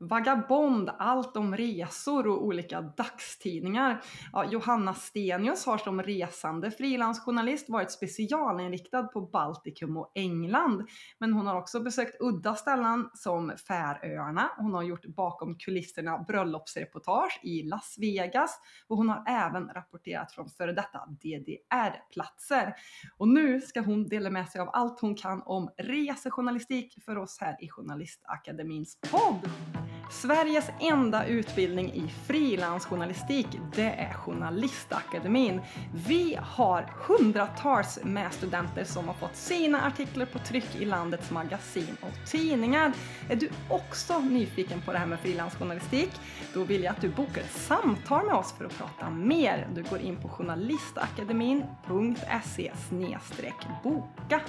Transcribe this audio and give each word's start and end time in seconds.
Vagabond, 0.00 0.90
allt 0.98 1.36
om 1.36 1.56
resor 1.56 2.26
och 2.26 2.44
olika 2.44 2.80
dagstidningar. 2.80 4.02
Ja, 4.32 4.44
Johanna 4.44 4.94
Stenius 4.94 5.66
har 5.66 5.78
som 5.78 6.02
resande 6.02 6.70
frilansjournalist 6.70 7.68
varit 7.68 7.90
specialinriktad 7.90 9.02
på 9.02 9.20
Baltikum 9.20 9.96
och 9.96 10.12
England. 10.14 10.88
Men 11.18 11.32
hon 11.32 11.46
har 11.46 11.56
också 11.56 11.80
besökt 11.80 12.16
udda 12.20 12.54
ställen 12.54 13.10
som 13.14 13.52
Färöarna. 13.68 14.50
Hon 14.56 14.74
har 14.74 14.82
gjort 14.82 15.06
bakom 15.06 15.58
kulisserna 15.58 16.18
bröllopsreportage 16.18 17.40
i 17.42 17.62
Las 17.62 17.96
Vegas 17.98 18.60
och 18.88 18.96
hon 18.96 19.08
har 19.08 19.24
även 19.28 19.68
rapporterat 19.68 20.32
från 20.32 20.48
före 20.48 20.72
detta 20.72 21.06
DDR-platser. 21.06 22.74
Och 23.16 23.28
nu 23.28 23.60
ska 23.60 23.80
hon 23.80 24.08
dela 24.08 24.30
med 24.30 24.48
sig 24.48 24.60
av 24.60 24.70
allt 24.72 25.00
hon 25.00 25.14
kan 25.14 25.42
om 25.42 25.70
resejournalistik 25.76 27.04
för 27.04 27.18
oss 27.18 27.38
här 27.40 27.64
i 27.64 27.68
Journalistakademins 27.68 28.98
podd. 29.10 29.50
Sveriges 30.10 30.70
enda 30.80 31.26
utbildning 31.26 31.92
i 31.92 32.08
frilansjournalistik, 32.26 33.46
det 33.74 33.90
är 33.90 34.12
Journalistakademin. 34.12 35.60
Vi 36.06 36.38
har 36.42 36.92
hundratals 37.06 37.98
med 38.02 38.32
studenter 38.32 38.84
som 38.84 39.08
har 39.08 39.14
fått 39.14 39.36
sina 39.36 39.86
artiklar 39.86 40.26
på 40.26 40.38
tryck 40.38 40.76
i 40.76 40.84
landets 40.84 41.30
magasin 41.30 41.96
och 42.00 42.30
tidningar. 42.30 42.92
Är 43.28 43.36
du 43.36 43.50
också 43.68 44.18
nyfiken 44.18 44.80
på 44.80 44.92
det 44.92 44.98
här 44.98 45.06
med 45.06 45.20
frilansjournalistik? 45.20 46.10
Då 46.54 46.64
vill 46.64 46.82
jag 46.82 46.92
att 46.92 47.00
du 47.00 47.08
bokar 47.08 47.40
ett 47.40 47.52
samtal 47.52 48.26
med 48.26 48.34
oss 48.34 48.52
för 48.52 48.64
att 48.64 48.78
prata 48.78 49.10
mer. 49.10 49.68
Du 49.74 49.82
går 49.82 49.98
in 49.98 50.16
på 50.16 50.28
journalistakademin.se 50.28 52.72
boka. 53.82 54.40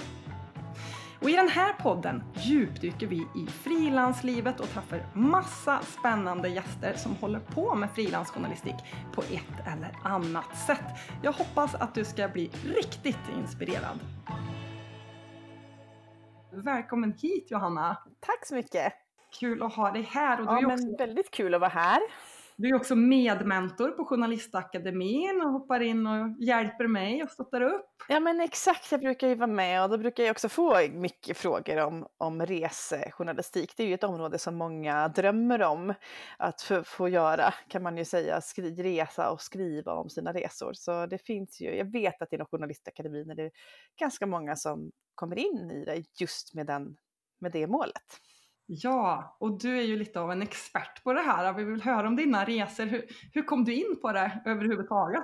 Och 1.22 1.30
i 1.30 1.36
den 1.36 1.48
här 1.48 1.72
podden 1.72 2.22
djupdyker 2.34 3.06
vi 3.06 3.16
i 3.16 3.46
frilanslivet 3.46 4.60
och 4.60 4.68
träffar 4.68 5.06
massa 5.14 5.80
spännande 5.82 6.48
gäster 6.48 6.94
som 6.94 7.16
håller 7.16 7.40
på 7.40 7.74
med 7.74 7.90
frilansjournalistik 7.90 8.74
på 9.12 9.22
ett 9.22 9.66
eller 9.66 9.96
annat 10.04 10.56
sätt. 10.66 10.84
Jag 11.22 11.32
hoppas 11.32 11.74
att 11.74 11.94
du 11.94 12.04
ska 12.04 12.28
bli 12.28 12.50
riktigt 12.64 13.28
inspirerad. 13.38 13.98
Välkommen 16.52 17.12
hit 17.12 17.50
Johanna! 17.50 17.96
Tack 18.20 18.46
så 18.46 18.54
mycket! 18.54 18.92
Kul 19.40 19.62
att 19.62 19.74
ha 19.74 19.90
dig 19.90 20.02
här. 20.02 20.40
Och 20.40 20.46
du 20.46 20.52
ja, 20.52 20.58
är 20.58 20.66
också... 20.66 20.86
men 20.86 20.96
väldigt 20.96 21.30
kul 21.30 21.54
att 21.54 21.60
vara 21.60 21.70
här. 21.70 22.00
Du 22.60 22.68
är 22.68 22.74
också 22.74 22.96
medmentor 22.96 23.90
på 23.90 24.04
Journalistakademin 24.04 25.42
och 25.44 25.52
hoppar 25.52 25.80
in 25.80 26.06
och 26.06 26.42
hjälper 26.42 26.86
mig 26.86 27.22
och 27.22 27.30
stöttar 27.30 27.60
upp. 27.60 27.86
Ja 28.08 28.20
men 28.20 28.40
exakt, 28.40 28.92
jag 28.92 29.00
brukar 29.00 29.28
ju 29.28 29.34
vara 29.34 29.46
med 29.46 29.82
och 29.82 29.90
då 29.90 29.98
brukar 29.98 30.24
jag 30.24 30.30
också 30.30 30.48
få 30.48 30.88
mycket 30.92 31.36
frågor 31.36 31.76
om, 31.78 32.06
om 32.18 32.46
resejournalistik. 32.46 33.76
Det 33.76 33.82
är 33.82 33.86
ju 33.86 33.94
ett 33.94 34.04
område 34.04 34.38
som 34.38 34.56
många 34.56 35.08
drömmer 35.08 35.62
om 35.62 35.94
att 36.38 36.62
få, 36.62 36.84
få 36.84 37.08
göra, 37.08 37.54
kan 37.68 37.82
man 37.82 37.96
ju 37.96 38.04
säga, 38.04 38.40
skri, 38.40 38.82
resa 38.82 39.30
och 39.30 39.40
skriva 39.40 39.92
om 39.92 40.10
sina 40.10 40.32
resor. 40.32 40.72
Så 40.72 41.06
det 41.06 41.18
finns 41.18 41.60
ju, 41.60 41.76
jag 41.76 41.92
vet 41.92 42.22
att 42.22 42.32
inom 42.32 42.46
Journalistakademin 42.46 43.30
är 43.30 43.34
det 43.34 43.50
ganska 44.00 44.26
många 44.26 44.56
som 44.56 44.90
kommer 45.14 45.38
in 45.38 45.70
i 45.70 45.84
det 45.84 46.02
just 46.20 46.54
med, 46.54 46.66
den, 46.66 46.96
med 47.38 47.52
det 47.52 47.66
målet. 47.66 48.20
Ja, 48.72 49.36
och 49.40 49.58
du 49.58 49.78
är 49.78 49.82
ju 49.82 49.96
lite 49.96 50.20
av 50.20 50.32
en 50.32 50.42
expert 50.42 51.04
på 51.04 51.12
det 51.12 51.20
här. 51.20 51.52
Vi 51.52 51.64
vill 51.64 51.82
höra 51.82 52.08
om 52.08 52.16
dina 52.16 52.44
resor. 52.44 52.84
Hur, 52.86 53.04
hur 53.32 53.42
kom 53.42 53.64
du 53.64 53.74
in 53.74 54.00
på 54.02 54.12
det 54.12 54.40
överhuvudtaget? 54.44 55.22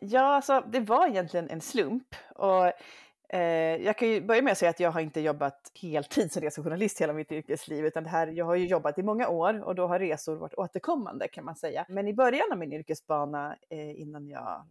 Ja, 0.00 0.20
alltså, 0.20 0.64
det 0.72 0.80
var 0.80 1.06
egentligen 1.06 1.50
en 1.50 1.60
slump. 1.60 2.14
Och, 2.34 2.72
eh, 3.36 3.76
jag 3.84 3.98
kan 3.98 4.08
ju 4.08 4.20
börja 4.20 4.42
med 4.42 4.52
att 4.52 4.58
säga 4.58 4.70
att 4.70 4.80
jag 4.80 4.90
har 4.90 5.00
inte 5.00 5.20
jobbat 5.20 5.72
heltid 5.82 6.32
som 6.32 6.42
resejournalist 6.42 7.00
hela 7.00 7.12
mitt 7.12 7.32
yrkesliv, 7.32 7.86
utan 7.86 8.04
det 8.04 8.10
här, 8.10 8.26
jag 8.26 8.44
har 8.44 8.54
ju 8.54 8.66
jobbat 8.66 8.98
i 8.98 9.02
många 9.02 9.28
år 9.28 9.64
och 9.64 9.74
då 9.74 9.86
har 9.86 9.98
resor 9.98 10.36
varit 10.36 10.54
återkommande 10.54 11.28
kan 11.28 11.44
man 11.44 11.56
säga. 11.56 11.86
Men 11.88 12.08
i 12.08 12.14
början 12.14 12.52
av 12.52 12.58
min 12.58 12.72
yrkesbana, 12.72 13.56
eh, 13.70 14.00
innan 14.00 14.28
jag 14.28 14.66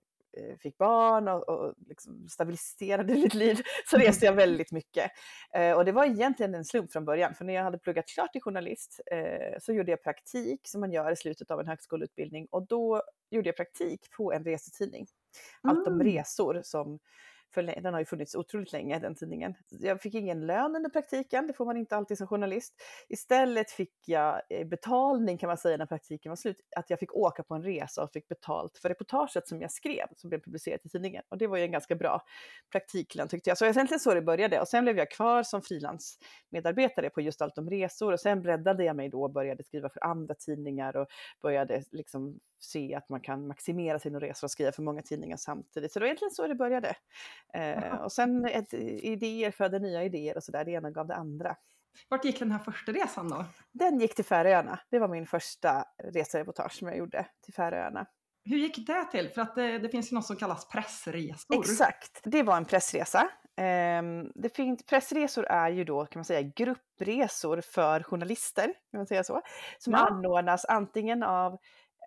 fick 0.60 0.78
barn 0.78 1.28
och, 1.28 1.50
och 1.50 1.74
liksom 1.88 2.28
stabiliserade 2.30 3.14
mitt 3.24 3.34
liv 3.34 3.62
så 3.86 3.98
reste 3.98 4.26
jag 4.26 4.34
väldigt 4.34 4.72
mycket. 4.72 5.12
Eh, 5.54 5.72
och 5.72 5.86
det 5.86 5.92
var 5.92 6.06
egentligen 6.06 6.56
en 6.56 6.66
slump 6.66 6.92
från 6.92 7.06
början, 7.06 7.36
för 7.36 7.46
när 7.46 7.54
jag 7.54 7.64
hade 7.64 7.78
pluggat 7.78 8.08
klart 8.08 8.32
till 8.32 8.42
journalist 8.42 9.02
eh, 9.12 9.60
så 9.60 9.74
gjorde 9.74 9.92
jag 9.92 10.04
praktik 10.04 10.62
som 10.68 10.82
man 10.82 10.92
gör 10.92 11.12
i 11.12 11.16
slutet 11.16 11.52
av 11.52 11.60
en 11.60 11.68
högskoleutbildning 11.68 12.48
och 12.52 12.68
då 12.68 13.02
gjorde 13.30 13.50
jag 13.50 13.56
praktik 13.56 14.12
på 14.18 14.34
en 14.34 14.44
resetidning. 14.44 15.08
Allt 15.62 15.88
om 15.88 15.94
mm. 15.94 16.08
resor 16.08 16.62
som 16.64 17.00
för 17.54 17.82
den 17.82 17.94
har 17.94 18.02
ju 18.02 18.06
funnits 18.06 18.36
otroligt 18.36 18.72
länge, 18.72 19.00
den 19.00 19.16
tidningen. 19.16 19.56
Jag 19.70 20.02
fick 20.02 20.14
ingen 20.14 20.46
lön 20.46 20.76
under 20.76 20.90
praktiken, 20.90 21.48
det 21.48 21.54
får 21.54 21.66
man 21.66 21.78
inte 21.78 21.96
alltid 21.96 22.18
som 22.18 22.28
journalist. 22.28 22.74
Istället 23.10 23.72
fick 23.72 23.94
jag 24.06 24.42
eh, 24.50 24.68
betalning 24.68 25.38
kan 25.38 25.48
man 25.48 25.58
säga 25.58 25.78
när 25.78 25.86
praktiken 25.86 26.30
var 26.30 26.36
slut, 26.36 26.58
att 26.76 26.90
jag 26.90 27.00
fick 27.00 27.16
åka 27.16 27.44
på 27.44 27.56
en 27.56 27.64
resa 27.64 28.04
och 28.04 28.12
fick 28.12 28.28
betalt 28.28 28.78
för 28.78 28.90
reportaget 28.90 29.48
som 29.48 29.62
jag 29.62 29.72
skrev, 29.72 30.08
som 30.16 30.30
blev 30.30 30.40
publicerat 30.40 30.86
i 30.86 30.90
tidningen. 30.90 31.24
Och 31.30 31.38
det 31.38 31.48
var 31.48 31.58
ju 31.58 31.64
en 31.64 31.72
ganska 31.72 31.96
bra 31.96 32.22
praktiklön 32.72 33.28
tyckte 33.28 33.50
jag. 33.50 33.58
Så 33.58 33.66
egentligen 33.66 34.00
så 34.00 34.14
det 34.14 34.22
började. 34.22 34.62
Och 34.62 34.68
sen 34.68 34.84
blev 34.84 34.98
jag 34.98 35.12
kvar 35.12 35.44
som 35.44 35.62
frilansmedarbetare 35.62 37.10
på 37.10 37.22
just 37.22 37.42
allt 37.42 37.58
om 37.58 37.70
resor 37.70 38.14
och 38.14 38.20
sen 38.20 38.42
breddade 38.42 38.84
jag 38.84 38.96
mig 38.96 39.10
då 39.10 39.24
och 39.24 39.32
började 39.32 39.64
skriva 39.64 39.90
för 39.90 40.04
andra 40.04 40.36
tidningar 40.36 40.98
och 40.98 41.08
började 41.42 41.84
liksom 41.92 42.40
se 42.60 42.96
att 42.96 43.10
man 43.10 43.22
kan 43.22 43.48
maximera 43.48 44.00
sina 44.00 44.20
resor 44.20 44.48
och 44.48 44.52
skriva 44.52 44.72
för 44.72 44.82
många 44.82 45.02
tidningar 45.02 45.38
samtidigt. 45.38 45.92
Så 45.92 46.00
det 46.00 46.04
var 46.04 46.08
egentligen 46.08 46.32
så 46.32 46.48
det 46.48 46.56
började. 46.56 46.96
Eh, 47.54 47.96
och 47.96 48.12
sen 48.12 48.46
ett, 48.46 48.74
idéer 48.74 49.52
föder 49.52 49.80
nya 49.80 50.04
idéer 50.04 50.38
och 50.38 50.44
sådär, 50.44 50.66
det 50.66 50.72
ena 50.72 50.92
gav 50.92 51.08
det 51.08 51.16
andra. 51.16 51.56
Vart 52.10 52.26
gick 52.26 52.40
den 52.40 52.52
här 52.52 52.60
första 52.60 52.92
resan 52.92 53.30
då? 53.30 53.46
Den 53.72 54.00
gick 54.00 54.16
till 54.16 54.26
Färöarna. 54.26 54.80
Det 54.90 55.00
var 55.00 55.08
min 55.08 55.28
första 55.28 55.86
resereportage 56.14 56.74
som 56.74 56.88
jag 56.88 56.98
gjorde 56.98 57.26
till 57.46 57.54
Färöarna. 57.54 58.06
Hur 58.46 58.58
gick 58.58 58.88
det 58.88 59.06
till? 59.12 59.30
För 59.30 59.42
att 59.42 59.56
det, 59.56 59.80
det 59.80 59.90
finns 59.90 60.12
ju 60.12 60.16
något 60.16 60.26
som 60.26 60.36
kallas 60.36 60.68
pressresor. 60.68 61.60
Exakt, 61.60 62.20
det 62.24 62.44
var 62.44 62.58
en 62.58 62.66
pressresa. 62.66 63.30
Um, 63.58 64.32
det 64.36 64.56
finns, 64.56 64.86
pressresor 64.86 65.46
är 65.46 65.70
ju 65.70 65.84
då 65.84 66.06
kan 66.06 66.20
man 66.20 66.26
säga 66.26 66.42
gruppresor 66.42 67.62
för 67.62 68.04
journalister, 68.04 68.66
kan 68.66 68.98
man 69.00 69.08
säga 69.08 69.24
så, 69.24 69.42
som 69.78 69.94
ja. 69.94 70.00
anordnas 70.00 70.66
antingen 70.66 71.24
av 71.24 71.58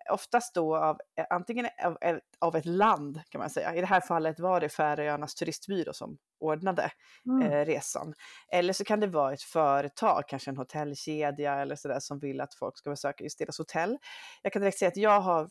oftast 0.09 0.53
då 0.53 0.77
av 0.77 0.99
eh, 1.17 1.25
antingen 1.29 1.67
av, 1.83 1.97
av, 2.39 2.55
ett 2.55 2.65
land 2.65 3.21
kan 3.29 3.39
man 3.39 3.49
säga. 3.49 3.75
I 3.75 3.81
det 3.81 3.87
här 3.87 4.01
fallet 4.01 4.39
var 4.39 4.59
det 4.59 4.69
Färöarnas 4.69 5.35
turistbyrå 5.35 5.93
som 5.93 6.17
ordnade 6.39 6.91
mm. 7.25 7.51
eh, 7.51 7.65
resan. 7.65 8.13
Eller 8.51 8.73
så 8.73 8.83
kan 8.83 8.99
det 8.99 9.07
vara 9.07 9.33
ett 9.33 9.41
företag, 9.41 10.23
kanske 10.27 10.51
en 10.51 10.57
hotellkedja 10.57 11.55
eller 11.55 11.75
sådär 11.75 11.99
som 11.99 12.19
vill 12.19 12.41
att 12.41 12.53
folk 12.53 12.77
ska 12.77 12.89
besöka 12.89 13.23
just 13.23 13.39
deras 13.39 13.57
hotell. 13.57 13.97
Jag 14.41 14.53
kan 14.53 14.61
direkt 14.61 14.77
säga 14.77 14.89
att 14.89 14.97
jag 14.97 15.21
har 15.21 15.49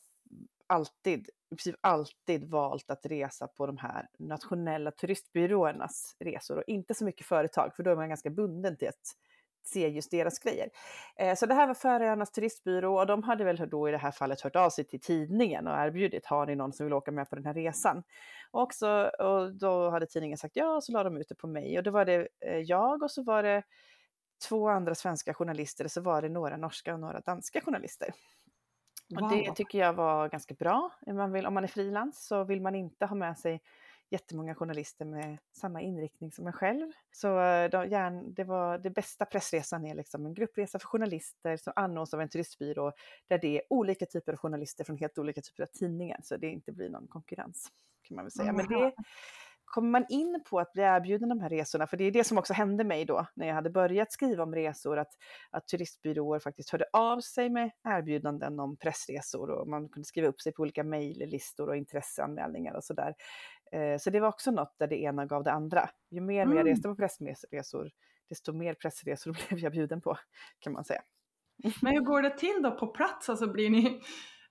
alltid, 0.67 1.29
i 1.51 1.57
princip 1.57 1.77
alltid 1.81 2.51
valt 2.51 2.91
att 2.91 3.07
resa 3.07 3.49
på 3.49 3.67
de 3.67 3.77
här 3.77 4.09
nationella 4.19 4.91
turistbyråernas 4.91 6.17
resor 6.19 6.57
och 6.57 6.65
inte 6.67 6.95
så 6.95 7.05
mycket 7.05 7.27
företag, 7.27 7.77
för 7.77 7.83
då 7.83 7.91
är 7.91 7.97
man 7.97 8.09
ganska 8.09 8.31
bunden 8.31 8.77
till 8.77 8.89
ett 8.89 9.13
se 9.69 9.89
just 9.89 10.11
deras 10.11 10.39
grejer. 10.39 10.71
Eh, 11.17 11.35
så 11.35 11.47
det 11.47 11.55
här 11.55 11.67
var 11.67 11.75
Färöarnas 11.75 12.31
turistbyrå 12.31 12.99
och 12.99 13.07
de 13.07 13.23
hade 13.23 13.45
väl 13.45 13.69
då 13.71 13.89
i 13.89 13.93
det 13.93 13.99
här 13.99 14.11
fallet 14.11 14.41
hört 14.41 14.57
av 14.57 14.71
sig 14.71 14.85
till 14.85 15.01
tidningen 15.01 15.67
och 15.67 15.79
erbjudit, 15.79 16.27
har 16.27 16.47
ni 16.47 16.57
någon 16.57 16.73
som 16.73 16.87
vill 16.87 16.93
åka 16.93 17.11
med 17.11 17.31
på 17.31 17.37
den 17.37 17.47
här 17.47 17.55
resan? 17.55 18.03
Och, 18.51 18.63
också, 18.63 19.11
och 19.19 19.55
då 19.55 19.91
hade 19.91 20.07
tidningen 20.07 20.39
sagt 20.39 20.57
ja, 20.57 20.77
och 20.77 20.85
så 20.85 20.93
la 20.93 21.05
de 21.05 21.17
ut 21.17 21.29
det 21.29 21.35
på 21.35 21.47
mig 21.47 21.79
och 21.79 21.85
då 21.85 21.91
var 21.91 22.05
det 22.05 22.29
eh, 22.41 22.59
jag 22.59 23.03
och 23.03 23.11
så 23.11 23.23
var 23.23 23.43
det 23.43 23.63
två 24.49 24.69
andra 24.69 24.95
svenska 24.95 25.35
journalister 25.35 25.85
och 25.85 25.91
så 25.91 26.01
var 26.01 26.23
det 26.23 26.29
några 26.29 26.57
norska 26.57 26.95
och 26.95 27.01
några 27.01 27.21
danska 27.21 27.61
journalister. 27.61 28.13
Wow. 29.09 29.25
Och 29.25 29.31
det 29.31 29.55
tycker 29.55 29.79
jag 29.79 29.93
var 29.93 30.29
ganska 30.29 30.55
bra. 30.55 30.91
Man 31.07 31.33
vill, 31.33 31.47
om 31.47 31.55
man 31.55 31.65
är 31.65 31.69
frilans 31.69 32.27
så 32.27 32.45
vill 32.45 32.61
man 32.61 32.75
inte 32.75 33.07
ha 33.07 33.17
med 33.17 33.39
sig 33.39 33.63
jättemånga 34.11 34.55
journalister 34.55 35.05
med 35.05 35.39
samma 35.53 35.81
inriktning 35.81 36.33
som 36.33 36.47
en 36.47 36.53
själv. 36.53 36.93
Så 37.13 37.29
eh, 37.29 37.91
gärna, 37.91 38.23
det 38.23 38.45
var 38.45 38.79
det 38.79 38.91
bästa 38.91 39.25
pressresan 39.25 39.87
är 39.87 39.95
liksom 39.95 40.27
en 40.27 40.35
gruppresa 40.35 40.79
för 40.79 40.87
journalister 40.87 41.57
som 41.57 41.73
anordnas 41.77 42.15
av 42.15 42.21
en 42.21 42.29
turistbyrå 42.29 42.93
där 43.29 43.39
det 43.39 43.57
är 43.57 43.63
olika 43.71 44.07
typer 44.07 44.33
av 44.33 44.39
journalister 44.39 44.85
från 44.85 44.97
helt 44.97 45.19
olika 45.19 45.41
typer 45.41 45.63
av 45.63 45.67
tidningar 45.67 46.21
så 46.23 46.37
det 46.37 46.51
inte 46.51 46.73
blir 46.73 46.91
någon 46.91 47.09
konkurrens 47.09 47.73
kan 48.03 48.15
man 48.15 48.25
väl 48.25 48.33
säga. 48.33 48.53
Men 48.53 48.69
det, 48.69 48.93
kommer 49.67 49.91
man 49.91 50.05
in 50.09 50.43
på 50.51 50.61
att 50.61 50.73
bli 50.73 50.83
erbjuden 50.83 51.29
de 51.29 51.41
här 51.41 51.49
resorna, 51.49 51.87
för 51.87 51.97
det 51.97 52.05
är 52.05 52.11
det 52.11 52.25
som 52.25 52.39
också 52.39 52.53
hände 52.53 52.85
mig 52.85 53.05
då 53.05 53.27
när 53.35 53.47
jag 53.47 53.55
hade 53.55 53.71
börjat 53.71 54.13
skriva 54.13 54.43
om 54.43 54.55
resor, 54.55 54.99
att, 54.99 55.13
att 55.51 55.69
turistbyråer 55.69 56.39
faktiskt 56.39 56.71
hörde 56.71 56.85
av 56.93 57.21
sig 57.21 57.51
med 57.51 57.71
erbjudanden 57.85 58.61
om 58.61 58.77
pressresor 58.77 59.51
och 59.51 59.69
man 59.69 59.89
kunde 59.89 60.07
skriva 60.07 60.29
upp 60.29 60.41
sig 60.41 60.53
på 60.53 60.63
olika 60.63 60.85
mejllistor 60.85 61.69
och 61.69 61.77
intresseanmälningar 61.77 62.75
och 62.75 62.85
sådär. 62.85 63.15
Eh, 63.73 63.99
så 63.99 64.11
det 64.11 64.21
var 64.21 64.29
också 64.29 64.51
något 64.51 64.75
där 64.79 64.87
det 64.87 65.03
ena 65.03 65.27
gav 65.27 65.45
det 65.45 65.53
andra. 65.53 65.91
Ju 66.11 66.21
mer 66.21 66.43
mm. 66.43 66.57
jag 66.57 66.67
reste 66.67 66.89
på 66.89 66.97
pressresor, 66.97 67.91
desto 68.29 68.53
mer 68.53 68.75
pressresor 68.75 69.33
blev 69.49 69.61
jag 69.61 69.73
bjuden 69.73 70.01
på, 70.01 70.19
kan 70.59 70.73
man 70.73 70.85
säga. 70.85 71.03
Men 71.83 71.93
hur 71.93 72.01
går 72.01 72.23
det 72.23 72.39
till 72.39 72.63
då 72.63 72.71
på 72.71 72.87
plats? 72.87 73.29
Alltså 73.29 73.53
blir 73.53 73.71
ni 73.71 74.01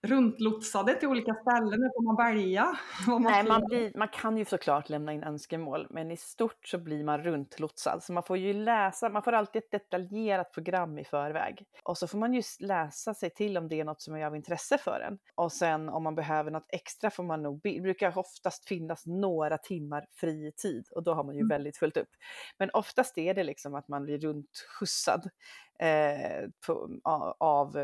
runtlotsade 0.06 0.96
till 0.96 1.08
olika 1.08 1.34
ställen? 1.34 1.68
Eller 1.74 1.90
får 1.94 2.04
man 2.04 2.16
välja? 2.16 2.78
Man 3.08 3.24
Nej, 3.24 3.44
man, 3.44 3.66
blir, 3.66 3.92
man 3.96 4.08
kan 4.08 4.38
ju 4.38 4.46
såklart 4.46 4.90
lämna 4.90 5.14
in 5.14 5.24
önskemål, 5.24 5.88
men 5.90 6.12
i 6.12 6.18
stort 6.18 6.68
så 6.68 6.78
blir 6.78 7.04
man 7.04 7.24
runtlotsad. 7.24 8.04
Så 8.04 8.14
man 8.14 8.24
får 8.24 8.38
ju 8.38 8.54
läsa, 8.54 9.10
man 9.10 9.24
får 9.24 9.34
alltid 9.34 9.64
ett 9.64 9.72
detaljerat 9.72 10.52
program 10.52 11.00
i 11.00 11.04
förväg. 11.04 11.66
Och 11.84 11.98
så 11.98 12.08
får 12.08 12.18
man 12.18 12.34
ju 12.34 12.42
läsa 12.60 13.14
sig 13.14 13.30
till 13.30 13.58
om 13.58 13.68
det 13.68 13.80
är 13.80 13.86
något 13.86 14.02
som 14.02 14.16
är 14.16 14.26
av 14.26 14.36
intresse 14.36 14.78
för 14.78 15.00
en. 15.08 15.18
Och 15.36 15.52
sen 15.52 15.90
om 15.90 16.04
man 16.04 16.16
behöver 16.16 16.52
något 16.52 16.70
extra 16.70 17.10
får 17.10 17.24
man 17.24 17.44
nog, 17.44 17.60
det 17.64 17.82
brukar 17.82 18.18
oftast 18.18 18.68
finnas 18.68 19.06
några 19.06 19.58
timmar 19.58 20.06
fri 20.16 20.52
tid 20.58 20.88
och 20.92 21.04
då 21.04 21.14
har 21.14 21.24
man 21.24 21.36
ju 21.36 21.42
mm. 21.42 21.50
väldigt 21.50 21.78
fullt 21.78 21.98
upp. 21.98 22.10
Men 22.58 22.70
oftast 22.74 23.18
är 23.18 23.34
det 23.34 23.44
liksom 23.44 23.76
att 23.76 23.88
man 23.88 24.04
blir 24.04 24.18
runtskjutsad 24.18 25.30
eh, 25.80 26.50
på, 26.68 26.90
av 27.40 27.78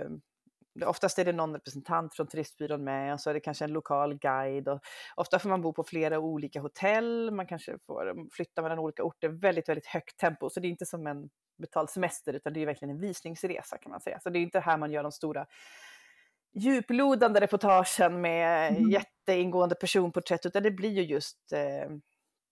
Oftast 0.85 1.19
är 1.19 1.25
det 1.25 1.31
någon 1.31 1.53
representant 1.53 2.15
från 2.15 2.27
turistbyrån 2.27 2.83
med 2.83 3.13
och 3.13 3.19
så 3.21 3.29
är 3.29 3.33
det 3.33 3.39
kanske 3.39 3.65
en 3.65 3.73
lokal 3.73 4.17
guide. 4.17 4.67
Och 4.67 4.79
ofta 5.15 5.39
får 5.39 5.49
man 5.49 5.61
bo 5.61 5.73
på 5.73 5.83
flera 5.83 6.19
olika 6.19 6.61
hotell, 6.61 7.31
man 7.31 7.47
kanske 7.47 7.77
får 7.87 8.29
flytta 8.35 8.61
mellan 8.61 8.79
olika 8.79 9.03
orter, 9.03 9.29
väldigt, 9.29 9.69
väldigt 9.69 9.85
högt 9.85 10.17
tempo. 10.17 10.49
Så 10.49 10.59
det 10.59 10.67
är 10.67 10.69
inte 10.69 10.85
som 10.85 11.07
en 11.07 11.29
betald 11.61 11.89
semester 11.89 12.33
utan 12.33 12.53
det 12.53 12.61
är 12.61 12.65
verkligen 12.65 12.95
en 12.95 13.01
visningsresa 13.01 13.77
kan 13.77 13.91
man 13.91 14.01
säga. 14.01 14.19
Så 14.19 14.29
det 14.29 14.39
är 14.39 14.41
inte 14.41 14.59
här 14.59 14.77
man 14.77 14.91
gör 14.91 15.03
de 15.03 15.11
stora 15.11 15.45
djuplodande 16.53 17.39
reportagen 17.39 18.21
med 18.21 18.71
mm. 18.71 18.89
jätteingående 18.89 19.75
personporträtt 19.75 20.45
utan 20.45 20.63
det 20.63 20.71
blir 20.71 20.89
ju 20.89 21.03
just 21.03 21.51
eh, 21.53 21.89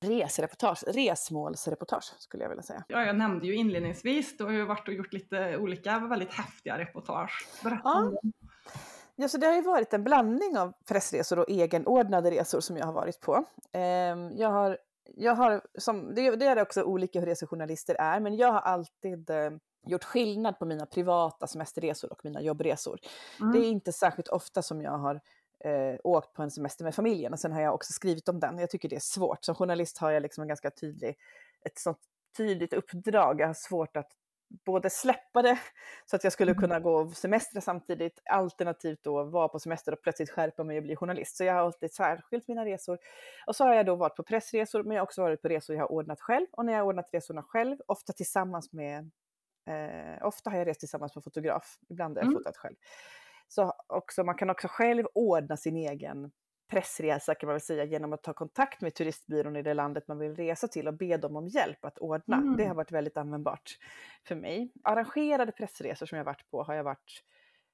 resereportage, 0.01 0.84
resmålsreportage 0.88 2.13
skulle 2.19 2.44
jag 2.44 2.50
vilja 2.50 2.63
säga. 2.63 2.84
Ja, 2.88 3.06
jag 3.06 3.18
nämnde 3.18 3.48
ju 3.48 3.56
inledningsvis, 3.56 4.38
du 4.38 4.44
har 4.44 4.51
ju 4.51 4.66
varit 4.66 4.88
och 4.88 4.94
gjort 4.94 5.13
lite 5.13 5.57
olika 5.57 6.00
väldigt 6.00 6.34
häftiga 6.34 6.78
reportage. 6.78 7.48
Berätta 7.63 7.81
ja. 7.84 8.00
om 8.00 8.06
dem. 8.06 8.34
Ja, 9.22 9.28
så 9.28 9.38
det 9.38 9.48
har 9.48 9.54
ju 9.54 9.62
varit 9.62 9.94
en 9.94 10.04
blandning 10.04 10.57
av 10.57 10.74
pressresor 10.88 11.40
och 11.40 11.50
egenordnade 11.50 12.31
resor 12.31 12.60
som 12.60 12.78
jag 12.78 12.86
har 12.86 12.94
varit 12.94 13.22
på. 13.22 13.46
Ehm, 13.72 14.31
jag 14.38 14.50
har, 14.50 14.78
jag 15.16 15.36
har 15.36 15.62
som, 15.78 16.16
det, 16.16 16.36
det 16.36 16.46
är 16.46 16.62
också 16.62 16.84
olika 16.84 17.19
hur 17.19 17.25
resejournalister 17.25 17.96
är, 17.96 18.19
men 18.19 18.36
jag 18.36 18.51
har 18.51 18.60
alltid 18.60 19.30
eh, 19.30 19.51
gjort 19.88 20.04
skillnad 20.04 20.60
på 20.60 20.66
mina 20.66 20.86
privata 20.86 21.48
semesterresor 21.48 22.12
och 22.12 22.19
mina 22.24 22.42
jobbresor. 22.42 23.00
Mm. 23.42 23.54
Det 23.54 23.60
är 23.60 23.69
inte 23.69 23.92
särskilt 23.92 24.28
ofta 24.28 24.62
som 24.62 24.81
jag 24.81 24.98
har 24.98 25.22
eh, 25.60 25.96
åkt 26.04 26.34
på 26.34 26.44
en 26.44 26.52
semester 26.52 26.84
med 26.84 26.96
familjen 26.96 27.34
och 27.34 27.40
sen 27.40 27.52
har 27.52 27.62
jag 27.62 27.74
också 27.74 27.94
skrivit 27.94 28.30
om 28.30 28.40
den. 28.40 28.60
Jag 28.60 28.70
tycker 28.70 28.90
det 28.90 28.96
är 28.96 29.00
svårt. 29.00 29.46
Som 29.46 29.56
journalist 29.56 29.98
har 29.98 30.12
jag 30.12 30.22
liksom 30.22 30.42
en 30.42 30.48
ganska 30.48 30.72
tydlig, 30.72 31.16
ett 31.66 31.80
sånt 31.80 32.00
tydligt 32.38 32.74
uppdrag. 32.74 33.40
Jag 33.40 33.48
har 33.48 33.54
svårt 33.54 33.98
att 33.98 34.12
både 34.66 34.90
släppa 34.90 35.42
det 35.42 35.60
så 36.06 36.16
att 36.16 36.24
jag 36.24 36.34
skulle 36.34 36.52
mm. 36.52 36.62
kunna 36.62 36.80
gå 36.80 37.12
semestra 37.12 37.62
samtidigt, 37.62 38.20
alternativt 38.26 39.04
då 39.04 39.24
vara 39.24 39.48
på 39.48 39.60
semester 39.60 39.92
och 39.92 40.02
plötsligt 40.02 40.30
skärpa 40.30 40.64
mig 40.64 40.78
och 40.78 40.84
bli 40.84 40.96
journalist. 40.96 41.38
Så 41.38 41.44
jag 41.44 41.54
har 41.54 41.62
alltid 41.62 41.94
särskilt 41.94 42.48
mina 42.48 42.66
resor. 42.66 42.98
Och 43.48 43.56
så 43.56 43.64
har 43.64 43.74
jag 43.74 43.86
då 43.86 43.96
varit 43.96 44.16
på 44.16 44.24
pressresor, 44.24 44.84
men 44.84 44.96
jag 44.96 45.02
har 45.02 45.06
också 45.06 45.22
varit 45.22 45.42
på 45.42 45.48
resor 45.48 45.76
jag 45.76 45.84
har 45.84 45.92
ordnat 45.92 46.22
själv. 46.22 46.48
Och 46.52 46.66
när 46.66 46.74
jag 46.74 46.80
har 46.80 46.86
ordnat 46.86 47.10
resorna 47.14 47.44
själv, 47.44 47.78
ofta 47.86 48.14
tillsammans 48.14 48.74
med, 48.74 49.12
eh, 49.70 50.28
ofta 50.28 50.50
har 50.50 50.58
jag 50.58 50.68
rest 50.68 50.80
tillsammans 50.80 51.16
med 51.16 51.24
fotograf, 51.24 51.78
ibland 51.90 52.18
har 52.18 52.24
jag 52.24 52.28
mm. 52.28 52.40
fotat 52.40 52.58
själv. 52.58 52.76
Så 53.51 53.74
också, 53.88 54.24
man 54.24 54.36
kan 54.36 54.50
också 54.50 54.68
själv 54.68 55.06
ordna 55.13 55.57
sin 55.57 55.75
egen 55.75 56.31
pressresa 56.69 57.36
kan 57.36 57.48
man 57.48 57.54
väl 57.54 57.62
säga 57.62 57.84
genom 57.84 58.13
att 58.13 58.24
ta 58.24 58.34
kontakt 58.34 58.81
med 58.81 58.94
turistbyrån 58.94 59.56
i 59.56 59.62
det 59.62 59.74
landet 59.74 60.07
man 60.07 60.19
vill 60.19 60.36
resa 60.36 60.68
till 60.68 60.88
och 60.88 60.94
be 60.94 61.18
dem 61.18 61.36
om 61.36 61.48
hjälp 61.48 61.86
att 61.86 61.98
ordna. 61.98 62.38
Mm. 62.38 62.57
Det 62.57 62.66
har 62.66 62.75
varit 62.75 62.92
väldigt 62.92 63.18
användbart 63.18 63.78
för 64.28 64.36
mig. 64.36 64.72
Arrangerade 64.84 65.51
pressresor 65.51 66.06
som 66.06 66.18
jag 66.18 66.25
varit 66.25 66.51
på 66.51 66.63
har 66.63 66.74
jag 66.74 66.84
varit 66.84 67.24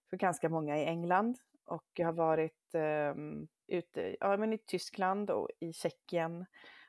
för 0.09 0.17
ganska 0.17 0.49
många 0.49 0.77
i 0.77 0.85
England 0.85 1.37
och 1.65 1.85
jag 1.93 2.05
har 2.07 2.13
varit 2.13 2.75
um, 3.15 3.47
ute 3.67 4.15
ja, 4.19 4.37
men 4.37 4.53
i 4.53 4.57
Tyskland 4.57 5.29
och 5.29 5.49
i 5.59 5.73
Tjeckien 5.73 6.45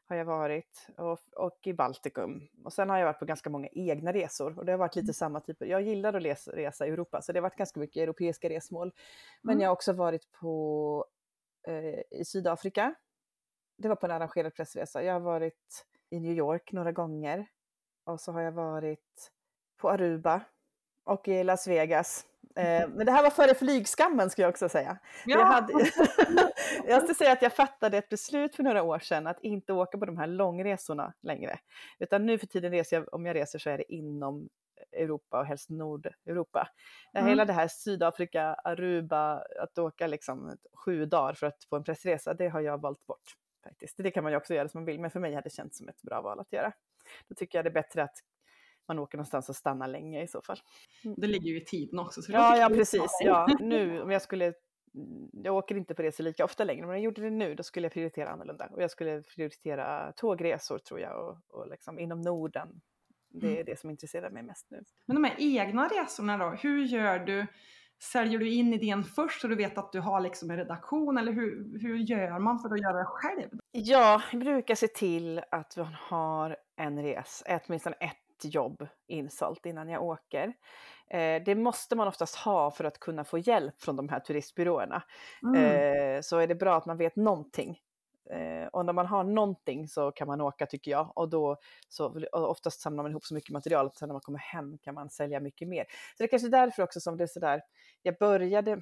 har 0.08 0.16
jag 0.16 0.24
varit 0.24 0.86
och, 0.96 1.18
och, 1.36 1.58
i 1.62 1.72
Baltikum. 1.72 2.48
Och 2.64 2.72
sen 2.72 2.90
har 2.90 2.98
jag 2.98 3.06
varit 3.06 3.18
på 3.18 3.24
ganska 3.24 3.50
många 3.50 3.68
egna 3.72 4.12
resor 4.12 4.58
och 4.58 4.64
det 4.64 4.72
har 4.72 4.78
varit 4.78 4.96
lite 4.96 5.06
mm. 5.06 5.14
samma 5.14 5.40
typ. 5.40 5.56
Jag 5.60 5.82
gillar 5.82 6.14
att 6.14 6.22
resa, 6.22 6.50
resa 6.56 6.86
i 6.86 6.90
Europa 6.90 7.22
så 7.22 7.32
det 7.32 7.38
har 7.38 7.42
varit 7.42 7.56
ganska 7.56 7.80
mycket 7.80 8.02
europeiska 8.02 8.48
resmål. 8.48 8.92
Men 9.42 9.52
mm. 9.52 9.62
jag 9.62 9.68
har 9.68 9.72
också 9.72 9.92
varit 9.92 10.32
på, 10.32 11.04
eh, 11.68 12.18
i 12.20 12.24
Sydafrika. 12.24 12.94
Det 13.78 13.88
var 13.88 13.96
på 13.96 14.06
en 14.06 14.12
arrangerad 14.12 14.54
pressresa. 14.54 15.02
Jag 15.02 15.12
har 15.12 15.20
varit 15.20 15.86
i 16.10 16.20
New 16.20 16.32
York 16.32 16.72
några 16.72 16.92
gånger 16.92 17.46
och 18.04 18.20
så 18.20 18.32
har 18.32 18.40
jag 18.40 18.52
varit 18.52 19.32
på 19.76 19.90
Aruba 19.90 20.40
och 21.06 21.28
i 21.28 21.44
Las 21.44 21.66
Vegas 21.66 22.26
Eh, 22.56 22.88
men 22.88 23.06
det 23.06 23.12
här 23.12 23.22
var 23.22 23.30
före 23.30 23.54
flygskammen 23.54 24.30
ska 24.30 24.42
jag 24.42 24.48
också 24.48 24.68
säga. 24.68 24.98
Ja. 25.26 25.38
Jag, 25.38 25.46
hade, 25.46 25.72
jag 26.86 27.02
ska 27.02 27.14
säga 27.14 27.32
att 27.32 27.42
jag 27.42 27.52
fattade 27.52 27.98
ett 27.98 28.08
beslut 28.08 28.56
för 28.56 28.62
några 28.62 28.82
år 28.82 28.98
sedan 28.98 29.26
att 29.26 29.40
inte 29.42 29.72
åka 29.72 29.98
på 29.98 30.06
de 30.06 30.16
här 30.16 30.26
långresorna 30.26 31.12
längre. 31.22 31.58
Utan 31.98 32.26
nu 32.26 32.38
för 32.38 32.46
tiden 32.46 32.70
reser 32.70 32.96
jag, 32.96 33.14
om 33.14 33.26
jag 33.26 33.36
reser 33.36 33.58
så 33.58 33.70
är 33.70 33.78
det 33.78 33.92
inom 33.92 34.48
Europa 34.92 35.40
och 35.40 35.46
helst 35.46 35.70
Nordeuropa. 35.70 36.68
Mm. 37.14 37.28
Hela 37.28 37.44
det 37.44 37.52
här 37.52 37.68
Sydafrika, 37.68 38.54
Aruba, 38.54 39.42
att 39.60 39.78
åka 39.78 40.06
liksom 40.06 40.56
sju 40.74 41.06
dagar 41.06 41.34
för 41.34 41.46
att 41.46 41.64
få 41.64 41.76
en 41.76 41.84
pressresa, 41.84 42.34
det 42.34 42.48
har 42.48 42.60
jag 42.60 42.80
valt 42.80 43.06
bort. 43.06 43.34
faktiskt. 43.64 43.94
Det 43.96 44.10
kan 44.10 44.22
man 44.22 44.32
ju 44.32 44.36
också 44.36 44.54
göra 44.54 44.68
som 44.68 44.80
man 44.80 44.86
vill, 44.86 45.00
men 45.00 45.10
för 45.10 45.20
mig 45.20 45.34
hade 45.34 45.46
det 45.46 45.54
känts 45.54 45.78
som 45.78 45.88
ett 45.88 46.02
bra 46.02 46.20
val 46.20 46.40
att 46.40 46.52
göra. 46.52 46.72
Då 47.28 47.34
tycker 47.34 47.58
jag 47.58 47.64
det 47.64 47.68
är 47.68 47.72
bättre 47.72 48.02
att 48.02 48.16
man 48.88 48.98
åker 48.98 49.18
någonstans 49.18 49.48
och 49.48 49.56
stannar 49.56 49.88
länge 49.88 50.22
i 50.22 50.28
så 50.28 50.42
fall. 50.42 50.58
Mm. 51.04 51.14
Det 51.18 51.26
ligger 51.26 51.50
ju 51.50 51.56
i 51.56 51.64
tiden 51.64 51.98
också. 51.98 52.20
ja, 52.28 52.56
ja 52.56 52.68
precis. 52.68 53.18
Ja, 53.24 53.48
nu 53.60 54.02
om 54.02 54.10
jag 54.10 54.22
skulle 54.22 54.54
jag 55.32 55.56
åker 55.56 55.76
inte 55.76 55.94
på 55.94 56.02
resor 56.02 56.24
lika 56.24 56.44
ofta 56.44 56.64
längre, 56.64 56.80
men 56.80 56.88
om 56.88 56.94
jag 56.94 57.04
gjorde 57.04 57.22
det 57.22 57.30
nu 57.30 57.54
då 57.54 57.62
skulle 57.62 57.84
jag 57.84 57.92
prioritera 57.92 58.28
annorlunda. 58.28 58.68
Och 58.72 58.82
jag 58.82 58.90
skulle 58.90 59.22
prioritera 59.22 60.12
tågresor 60.12 60.78
tror 60.78 61.00
jag 61.00 61.28
och, 61.28 61.60
och 61.60 61.68
liksom 61.68 61.98
inom 61.98 62.20
Norden. 62.20 62.80
Det 63.28 63.46
är 63.46 63.52
mm. 63.52 63.64
det 63.64 63.80
som 63.80 63.90
intresserar 63.90 64.30
mig 64.30 64.42
mest 64.42 64.66
nu. 64.70 64.84
Men 65.06 65.14
de 65.14 65.24
här 65.24 65.36
egna 65.38 65.88
resorna 65.88 66.38
då, 66.38 66.50
hur 66.50 66.84
gör 66.84 67.18
du? 67.18 67.46
Säljer 68.02 68.38
du 68.38 68.50
in 68.50 68.74
idén 68.74 69.04
först 69.04 69.40
så 69.40 69.48
du 69.48 69.56
vet 69.56 69.78
att 69.78 69.92
du 69.92 70.00
har 70.00 70.20
liksom 70.20 70.50
en 70.50 70.56
redaktion 70.56 71.18
eller 71.18 71.32
hur, 71.32 71.80
hur 71.80 71.96
gör 71.96 72.38
man 72.38 72.58
för 72.58 72.74
att 72.74 72.80
göra 72.80 72.98
det 72.98 73.04
själv? 73.04 73.48
Ja, 73.72 74.22
jag 74.32 74.40
brukar 74.40 74.74
se 74.74 74.88
till 74.88 75.42
att 75.50 75.76
man 75.76 75.96
har 76.00 76.56
en 76.76 77.02
res, 77.02 77.42
åtminstone 77.66 77.96
ett 77.96 78.25
jobb 78.44 78.86
insålt 79.06 79.66
innan 79.66 79.88
jag 79.88 80.02
åker. 80.02 80.52
Eh, 81.10 81.42
det 81.44 81.54
måste 81.54 81.96
man 81.96 82.08
oftast 82.08 82.36
ha 82.36 82.70
för 82.70 82.84
att 82.84 82.98
kunna 82.98 83.24
få 83.24 83.38
hjälp 83.38 83.82
från 83.82 83.96
de 83.96 84.08
här 84.08 84.20
turistbyråerna. 84.20 85.02
Mm. 85.42 85.64
Eh, 85.64 86.20
så 86.20 86.38
är 86.38 86.46
det 86.46 86.54
bra 86.54 86.76
att 86.76 86.86
man 86.86 86.96
vet 86.96 87.16
någonting. 87.16 87.78
Eh, 88.30 88.66
och 88.66 88.86
när 88.86 88.92
man 88.92 89.06
har 89.06 89.24
någonting 89.24 89.88
så 89.88 90.12
kan 90.12 90.26
man 90.26 90.40
åka 90.40 90.66
tycker 90.66 90.90
jag. 90.90 91.12
Och 91.14 91.28
då 91.28 91.56
så 91.88 92.24
och 92.32 92.50
oftast 92.50 92.80
samlar 92.80 93.02
man 93.02 93.10
ihop 93.12 93.24
så 93.24 93.34
mycket 93.34 93.50
material 93.50 93.86
att 93.86 93.96
sen 93.96 94.08
när 94.08 94.14
man 94.14 94.20
kommer 94.20 94.38
hem 94.38 94.78
kan 94.78 94.94
man 94.94 95.10
sälja 95.10 95.40
mycket 95.40 95.68
mer. 95.68 95.84
Så 95.84 96.14
det 96.18 96.24
är 96.24 96.28
kanske 96.28 96.48
därför 96.48 96.82
också 96.82 97.00
som 97.00 97.16
det 97.16 97.24
är 97.24 97.28
sådär, 97.28 97.62
jag 98.02 98.18
började 98.18 98.80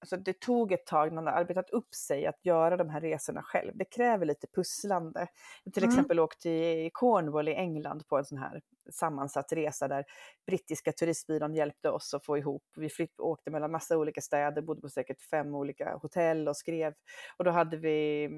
alltså 0.00 0.16
det 0.16 0.40
tog 0.40 0.72
ett 0.72 0.86
tag 0.86 1.08
när 1.08 1.22
man 1.22 1.26
har 1.26 1.40
arbetat 1.40 1.70
upp 1.70 1.94
sig 1.94 2.26
att 2.26 2.44
göra 2.44 2.76
de 2.76 2.88
här 2.90 3.00
resorna 3.00 3.42
själv. 3.42 3.72
Det 3.74 3.84
kräver 3.84 4.26
lite 4.26 4.46
pusslande. 4.46 5.26
Jag 5.64 5.74
till 5.74 5.82
mm. 5.82 5.94
exempel 5.94 6.20
åkte 6.20 6.50
i 6.50 6.90
Cornwall 6.92 7.48
i 7.48 7.54
England 7.54 8.08
på 8.08 8.18
en 8.18 8.24
sån 8.24 8.38
här 8.38 8.60
sammansatt 8.90 9.52
resa 9.52 9.88
där 9.88 10.04
brittiska 10.46 10.92
turistbyrån 10.92 11.54
hjälpte 11.54 11.90
oss 11.90 12.14
att 12.14 12.24
få 12.24 12.38
ihop. 12.38 12.64
Vi 12.76 12.88
flytt, 12.88 13.20
åkte 13.20 13.50
mellan 13.50 13.70
massa 13.70 13.98
olika 13.98 14.20
städer, 14.20 14.62
bodde 14.62 14.80
på 14.80 14.88
säkert 14.88 15.22
fem 15.22 15.54
olika 15.54 15.96
hotell 15.96 16.48
och 16.48 16.56
skrev. 16.56 16.94
Och 17.36 17.44
då 17.44 17.50
hade 17.50 17.76
vi 17.76 18.28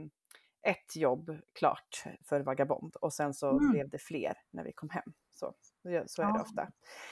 ett 0.62 0.96
jobb 0.96 1.38
klart 1.58 2.04
för 2.24 2.40
Vagabond 2.40 2.96
och 2.96 3.12
sen 3.12 3.34
så 3.34 3.50
mm. 3.50 3.70
blev 3.70 3.88
det 3.88 3.98
fler 3.98 4.34
när 4.50 4.64
vi 4.64 4.72
kom 4.72 4.90
hem. 4.90 5.12
Så, 5.34 5.54
så 6.06 6.22
är 6.22 6.32
det 6.32 6.40
ofta. 6.40 6.68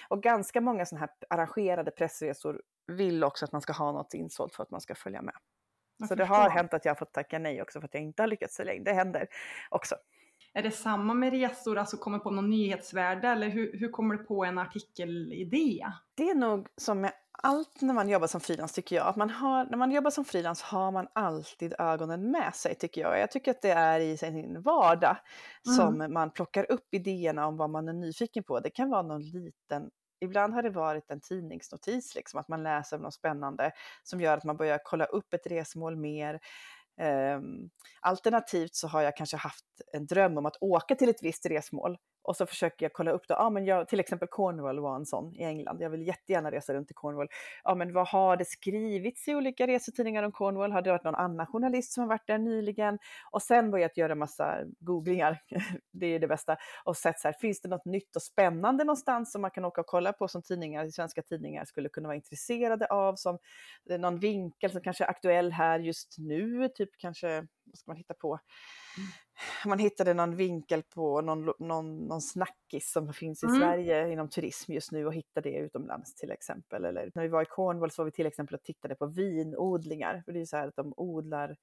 Och 0.08 0.22
ganska 0.22 0.60
många 0.60 0.86
sådana 0.86 1.06
här 1.06 1.38
arrangerade 1.38 1.90
pressresor 1.90 2.62
vill 2.86 3.24
också 3.24 3.44
att 3.44 3.52
man 3.52 3.60
ska 3.60 3.72
ha 3.72 3.92
något 3.92 4.14
insålt 4.14 4.54
för 4.54 4.62
att 4.62 4.70
man 4.70 4.80
ska 4.80 4.94
följa 4.94 5.22
med. 5.22 5.34
Jag 5.96 6.08
så 6.08 6.14
förstår. 6.14 6.16
det 6.16 6.24
har 6.24 6.50
hänt 6.50 6.74
att 6.74 6.84
jag 6.84 6.90
har 6.90 6.96
fått 6.96 7.12
tacka 7.12 7.38
nej 7.38 7.62
också 7.62 7.80
för 7.80 7.88
att 7.88 7.94
jag 7.94 8.02
inte 8.02 8.22
har 8.22 8.26
lyckats 8.26 8.54
sälja 8.54 8.74
in. 8.74 8.84
Det 8.84 8.92
händer 8.92 9.28
också. 9.68 9.96
Är 10.52 10.62
det 10.62 10.70
samma 10.70 11.14
med 11.14 11.32
resor, 11.32 11.78
alltså 11.78 11.96
kommer 11.96 12.18
på 12.18 12.30
någon 12.30 12.50
nyhetsvärde 12.50 13.28
eller 13.28 13.48
hur, 13.48 13.78
hur 13.78 13.88
kommer 13.88 14.14
du 14.14 14.24
på 14.24 14.44
en 14.44 14.58
artikelidé? 14.58 15.86
Det 16.14 16.30
är 16.30 16.34
nog 16.34 16.66
som 16.76 17.00
med 17.00 17.12
allt 17.42 17.80
när 17.80 17.94
man 17.94 18.08
jobbar 18.08 18.26
som 18.26 18.40
frilans 18.40 18.72
tycker 18.72 18.96
jag. 18.96 19.06
Att 19.06 19.16
man 19.16 19.30
har, 19.30 19.64
när 19.64 19.78
man 19.78 19.90
jobbar 19.90 20.10
som 20.10 20.24
frilans 20.24 20.62
har 20.62 20.90
man 20.92 21.06
alltid 21.12 21.74
ögonen 21.78 22.30
med 22.30 22.54
sig 22.54 22.74
tycker 22.74 23.00
jag. 23.00 23.20
Jag 23.20 23.30
tycker 23.30 23.50
att 23.50 23.62
det 23.62 23.70
är 23.70 24.00
i 24.00 24.16
sin 24.16 24.62
vardag 24.62 25.16
mm. 25.66 25.76
som 25.76 26.12
man 26.14 26.30
plockar 26.30 26.72
upp 26.72 26.94
idéerna 26.94 27.46
om 27.46 27.56
vad 27.56 27.70
man 27.70 27.88
är 27.88 27.92
nyfiken 27.92 28.42
på. 28.42 28.60
Det 28.60 28.70
kan 28.70 28.90
vara 28.90 29.02
någon 29.02 29.22
liten 29.22 29.90
Ibland 30.22 30.54
har 30.54 30.62
det 30.62 30.70
varit 30.70 31.10
en 31.10 31.20
tidningsnotis, 31.20 32.14
liksom, 32.14 32.40
att 32.40 32.48
man 32.48 32.62
läser 32.62 32.98
något 32.98 33.14
spännande 33.14 33.72
som 34.02 34.20
gör 34.20 34.36
att 34.36 34.44
man 34.44 34.56
börjar 34.56 34.80
kolla 34.84 35.04
upp 35.04 35.34
ett 35.34 35.46
resmål 35.46 35.96
mer. 35.96 36.40
Ehm, 37.00 37.70
alternativt 38.00 38.74
så 38.74 38.88
har 38.88 39.02
jag 39.02 39.16
kanske 39.16 39.36
haft 39.36 39.64
en 39.92 40.06
dröm 40.06 40.38
om 40.38 40.46
att 40.46 40.56
åka 40.60 40.94
till 40.94 41.08
ett 41.08 41.22
visst 41.22 41.46
resmål. 41.46 41.96
Och 42.22 42.36
så 42.36 42.46
försöker 42.46 42.84
jag 42.84 42.92
kolla 42.92 43.10
upp 43.10 43.28
då, 43.28 43.34
ah, 43.34 43.50
men 43.50 43.64
jag, 43.64 43.88
till 43.88 44.00
exempel 44.00 44.28
Cornwall 44.28 44.80
var 44.80 44.96
en 44.96 45.06
sån 45.06 45.34
i 45.34 45.44
England. 45.44 45.80
Jag 45.80 45.90
vill 45.90 46.06
jättegärna 46.06 46.50
resa 46.50 46.74
runt 46.74 46.90
i 46.90 46.94
Cornwall. 46.94 47.28
Ja 47.64 47.74
men 47.74 47.92
vad 47.92 48.08
har 48.08 48.36
det 48.36 48.44
skrivits 48.44 49.28
i 49.28 49.34
olika 49.34 49.66
resetidningar 49.66 50.22
om 50.22 50.32
Cornwall? 50.32 50.72
Har 50.72 50.82
det 50.82 50.90
varit 50.90 51.04
någon 51.04 51.14
annan 51.14 51.46
journalist 51.46 51.92
som 51.92 52.00
har 52.00 52.08
varit 52.08 52.26
där 52.26 52.38
nyligen? 52.38 52.98
Och 53.30 53.42
sen 53.42 53.70
börjat 53.70 53.96
göra 53.96 54.14
massa 54.14 54.58
googlingar, 54.80 55.38
det 55.92 56.06
är 56.06 56.18
det 56.18 56.28
bästa. 56.28 56.56
Och 56.84 56.96
sett 56.96 57.20
så 57.20 57.28
här, 57.28 57.34
finns 57.40 57.60
det 57.60 57.68
något 57.68 57.84
nytt 57.84 58.16
och 58.16 58.22
spännande 58.22 58.84
någonstans 58.84 59.32
som 59.32 59.42
man 59.42 59.50
kan 59.50 59.64
åka 59.64 59.80
och 59.80 59.86
kolla 59.86 60.12
på 60.12 60.28
som 60.28 60.42
tidningar, 60.42 60.88
svenska 60.88 61.22
tidningar 61.22 61.64
skulle 61.64 61.88
kunna 61.88 62.08
vara 62.08 62.16
intresserade 62.16 62.86
av? 62.86 63.14
Som 63.16 63.38
eh, 63.90 63.98
någon 63.98 64.18
vinkel 64.18 64.70
som 64.70 64.80
kanske 64.80 65.04
är 65.04 65.08
aktuell 65.08 65.52
här 65.52 65.78
just 65.78 66.18
nu, 66.18 66.68
typ 66.68 66.90
kanske, 66.98 67.46
vad 67.64 67.78
ska 67.78 67.90
man 67.90 67.96
hitta 67.96 68.14
på? 68.14 68.38
Mm 68.98 69.10
man 69.66 69.78
hittade 69.78 70.14
någon 70.14 70.36
vinkel 70.36 70.82
på 70.82 71.20
någon, 71.20 71.52
någon, 71.58 71.96
någon 72.06 72.20
snackis 72.20 72.92
som 72.92 73.12
finns 73.12 73.42
i 73.42 73.46
mm. 73.46 73.60
Sverige 73.60 74.12
inom 74.12 74.28
turism 74.28 74.72
just 74.72 74.92
nu 74.92 75.06
och 75.06 75.14
hittade 75.14 75.50
det 75.50 75.56
utomlands 75.56 76.14
till 76.14 76.30
exempel. 76.30 76.84
Eller 76.84 77.10
när 77.14 77.22
vi 77.22 77.28
var 77.28 77.42
i 77.42 77.46
Cornwall 77.46 77.90
så 77.90 78.02
var 78.02 78.04
vi 78.04 78.12
till 78.12 78.26
exempel 78.26 78.54
och 78.54 78.62
tittade 78.62 78.94
på 78.94 79.06
vinodlingar. 79.06 80.22
För 80.24 80.32
det 80.32 80.40
är 80.40 80.44
så 80.44 80.56
här 80.56 80.68
att 80.68 80.76
de 80.76 80.94
odlar 80.96 81.56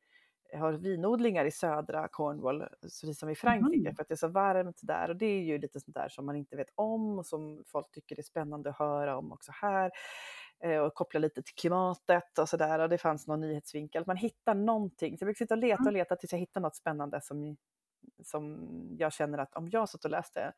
har 0.53 0.74
vinodlingar 0.74 1.46
i 1.46 1.51
södra 1.51 2.07
Cornwall, 2.07 2.63
precis 2.81 3.19
som 3.19 3.29
i 3.29 3.36
Frankrike, 3.36 3.79
mm. 3.79 3.96
för 3.96 4.01
att 4.01 4.07
det 4.07 4.13
är 4.13 4.15
så 4.15 4.27
varmt 4.27 4.79
där. 4.81 5.10
Och 5.10 5.15
det 5.15 5.25
är 5.25 5.41
ju 5.41 5.57
lite 5.57 5.79
sånt 5.79 5.96
där 5.96 6.10
som 6.10 6.25
man 6.25 6.36
inte 6.36 6.55
vet 6.55 6.69
om 6.75 7.19
och 7.19 7.25
som 7.25 7.63
folk 7.67 7.91
tycker 7.91 8.19
är 8.19 8.24
spännande 8.24 8.69
att 8.69 8.77
höra 8.77 9.17
om 9.17 9.31
också 9.31 9.51
här. 9.62 9.91
Eh, 10.64 10.80
och 10.80 10.94
koppla 10.94 11.20
lite 11.20 11.42
till 11.42 11.56
klimatet 11.56 12.40
och 12.40 12.50
sådär. 12.50 12.80
Och 12.80 12.90
det 12.90 12.98
fanns 12.98 13.28
någon 13.28 13.42
nyhetsvinkel. 13.42 14.04
Man 14.08 14.18
hittar 14.18 14.56
någonting. 14.56 15.18
Så 15.18 15.22
jag 15.24 15.28
brukar 15.28 15.38
sitta 15.38 15.54
och 15.54 15.62
leta 15.62 15.82
och 15.82 15.88
mm. 15.88 15.94
leta 15.94 16.16
tills 16.16 16.32
jag 16.32 16.40
hittar 16.40 16.62
något 16.62 16.76
spännande 16.76 17.22
som, 17.22 17.58
som 18.24 18.68
jag 19.00 19.14
känner 19.14 19.38
att 19.38 19.56
om 19.56 19.70
jag 19.70 19.90
satt 19.90 20.06
och 20.06 20.12
läste 20.12 20.54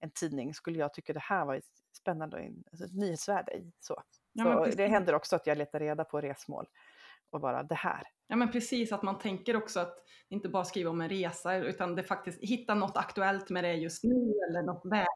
en 0.00 0.10
tidning 0.10 0.54
skulle 0.54 0.78
jag 0.78 0.94
tycka 0.94 1.12
det 1.12 1.20
här 1.20 1.44
var 1.44 1.60
spännande 1.92 2.36
och 2.36 2.42
alltså 2.70 2.84
ett 2.84 2.94
nyhetsvärde 2.94 3.52
i. 3.52 3.72
Så. 3.80 4.02
Ja, 4.32 4.64
så 4.70 4.76
det 4.76 4.86
händer 4.86 5.14
också 5.14 5.36
att 5.36 5.46
jag 5.46 5.58
letar 5.58 5.80
reda 5.80 6.04
på 6.04 6.20
resmål 6.20 6.66
och 7.30 7.40
bara 7.40 7.62
det 7.62 7.74
här. 7.74 8.02
Ja 8.26 8.36
men 8.36 8.52
precis, 8.52 8.92
att 8.92 9.02
man 9.02 9.18
tänker 9.18 9.56
också 9.56 9.80
att 9.80 9.96
inte 10.28 10.48
bara 10.48 10.64
skriva 10.64 10.90
om 10.90 11.00
en 11.00 11.08
resa 11.08 11.56
utan 11.56 11.94
det 11.94 12.02
faktiskt 12.02 12.40
hitta 12.42 12.74
något 12.74 12.96
aktuellt 12.96 13.50
med 13.50 13.64
det 13.64 13.74
just 13.74 14.04
nu 14.04 14.34
eller 14.48 14.62
något 14.62 14.86
väg. 14.86 15.06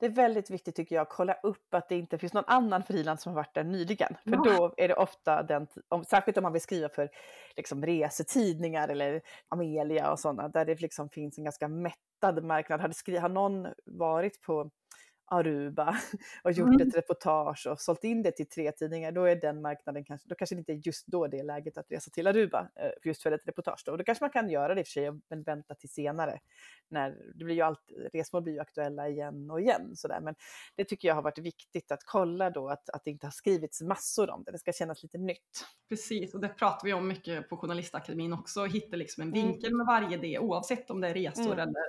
Det 0.00 0.06
är 0.06 0.10
väldigt 0.10 0.50
viktigt 0.50 0.76
tycker 0.76 0.94
jag 0.94 1.02
att 1.02 1.08
kolla 1.08 1.34
upp 1.42 1.74
att 1.74 1.88
det 1.88 1.96
inte 1.96 2.18
finns 2.18 2.32
någon 2.32 2.44
annan 2.46 2.82
frilans 2.82 3.22
som 3.22 3.30
har 3.30 3.36
varit 3.36 3.54
där 3.54 3.64
nyligen. 3.64 4.16
För 4.24 4.30
ja. 4.30 4.42
då 4.44 4.74
är 4.76 4.88
det 4.88 4.94
ofta 4.94 5.42
den, 5.42 5.66
om, 5.88 6.04
särskilt 6.04 6.36
om 6.36 6.42
man 6.42 6.52
vill 6.52 6.62
skriva 6.62 6.88
för 6.88 7.10
liksom, 7.56 7.86
resetidningar 7.86 8.88
eller 8.88 9.22
Amelia 9.48 10.12
och 10.12 10.18
sådana, 10.18 10.48
där 10.48 10.64
det 10.64 10.80
liksom 10.80 11.08
finns 11.08 11.38
en 11.38 11.44
ganska 11.44 11.68
mättad 11.68 12.44
marknad. 12.44 12.80
Har, 12.80 12.90
skri, 12.90 13.16
har 13.16 13.28
någon 13.28 13.68
varit 13.84 14.42
på 14.42 14.70
Aruba 15.30 15.96
och 16.44 16.52
gjort 16.52 16.68
mm. 16.68 16.88
ett 16.88 16.96
reportage 16.96 17.66
och 17.66 17.80
sålt 17.80 18.04
in 18.04 18.22
det 18.22 18.32
till 18.32 18.48
tre 18.48 18.72
tidningar, 18.72 19.12
då 19.12 19.24
är 19.24 19.36
den 19.36 19.62
marknaden 19.62 20.04
kanske, 20.04 20.28
då 20.28 20.34
kanske 20.34 20.54
det 20.54 20.58
inte 20.58 20.72
är 20.72 20.86
just 20.86 21.06
då 21.06 21.26
det 21.26 21.38
är 21.38 21.44
läget 21.44 21.78
att 21.78 21.90
resa 21.90 22.10
till 22.10 22.26
Aruba 22.26 22.68
eh, 22.76 22.90
just 23.04 23.22
för 23.22 23.32
ett 23.32 23.48
reportage. 23.48 23.82
Då. 23.86 23.92
Och 23.92 23.98
då 23.98 24.04
kanske 24.04 24.24
man 24.24 24.30
kan 24.30 24.50
göra 24.50 24.74
det 24.74 24.80
i 24.80 24.82
och 24.82 24.86
för 24.86 24.92
sig, 24.92 25.10
men 25.28 25.42
vänta 25.42 25.74
till 25.74 25.88
senare. 25.88 26.38
När, 26.88 27.16
det 27.34 27.44
blir 27.44 27.54
ju 27.54 27.62
allt, 27.62 27.92
resmål 28.12 28.42
blir 28.42 28.52
ju 28.52 28.60
aktuella 28.60 29.08
igen 29.08 29.50
och 29.50 29.60
igen. 29.60 29.96
Sådär. 29.96 30.20
Men 30.20 30.34
det 30.76 30.84
tycker 30.84 31.08
jag 31.08 31.14
har 31.14 31.22
varit 31.22 31.38
viktigt 31.38 31.92
att 31.92 32.04
kolla 32.04 32.50
då 32.50 32.68
att, 32.68 32.90
att 32.90 33.04
det 33.04 33.10
inte 33.10 33.26
har 33.26 33.32
skrivits 33.32 33.82
massor 33.82 34.30
om 34.30 34.44
det. 34.44 34.52
Det 34.52 34.58
ska 34.58 34.72
kännas 34.72 35.02
lite 35.02 35.18
nytt. 35.18 35.66
Precis, 35.88 36.34
och 36.34 36.40
det 36.40 36.48
pratar 36.48 36.86
vi 36.86 36.92
om 36.92 37.08
mycket 37.08 37.48
på 37.48 37.56
Journalistakademin 37.56 38.32
också, 38.32 38.64
hitta 38.64 38.96
liksom 38.96 39.22
en 39.22 39.28
mm. 39.28 39.46
vinkel 39.46 39.74
med 39.74 39.86
varje 39.86 40.16
det 40.16 40.38
oavsett 40.38 40.90
om 40.90 41.00
det 41.00 41.08
är 41.08 41.14
resor 41.14 41.52
mm. 41.52 41.58
eller... 41.58 41.84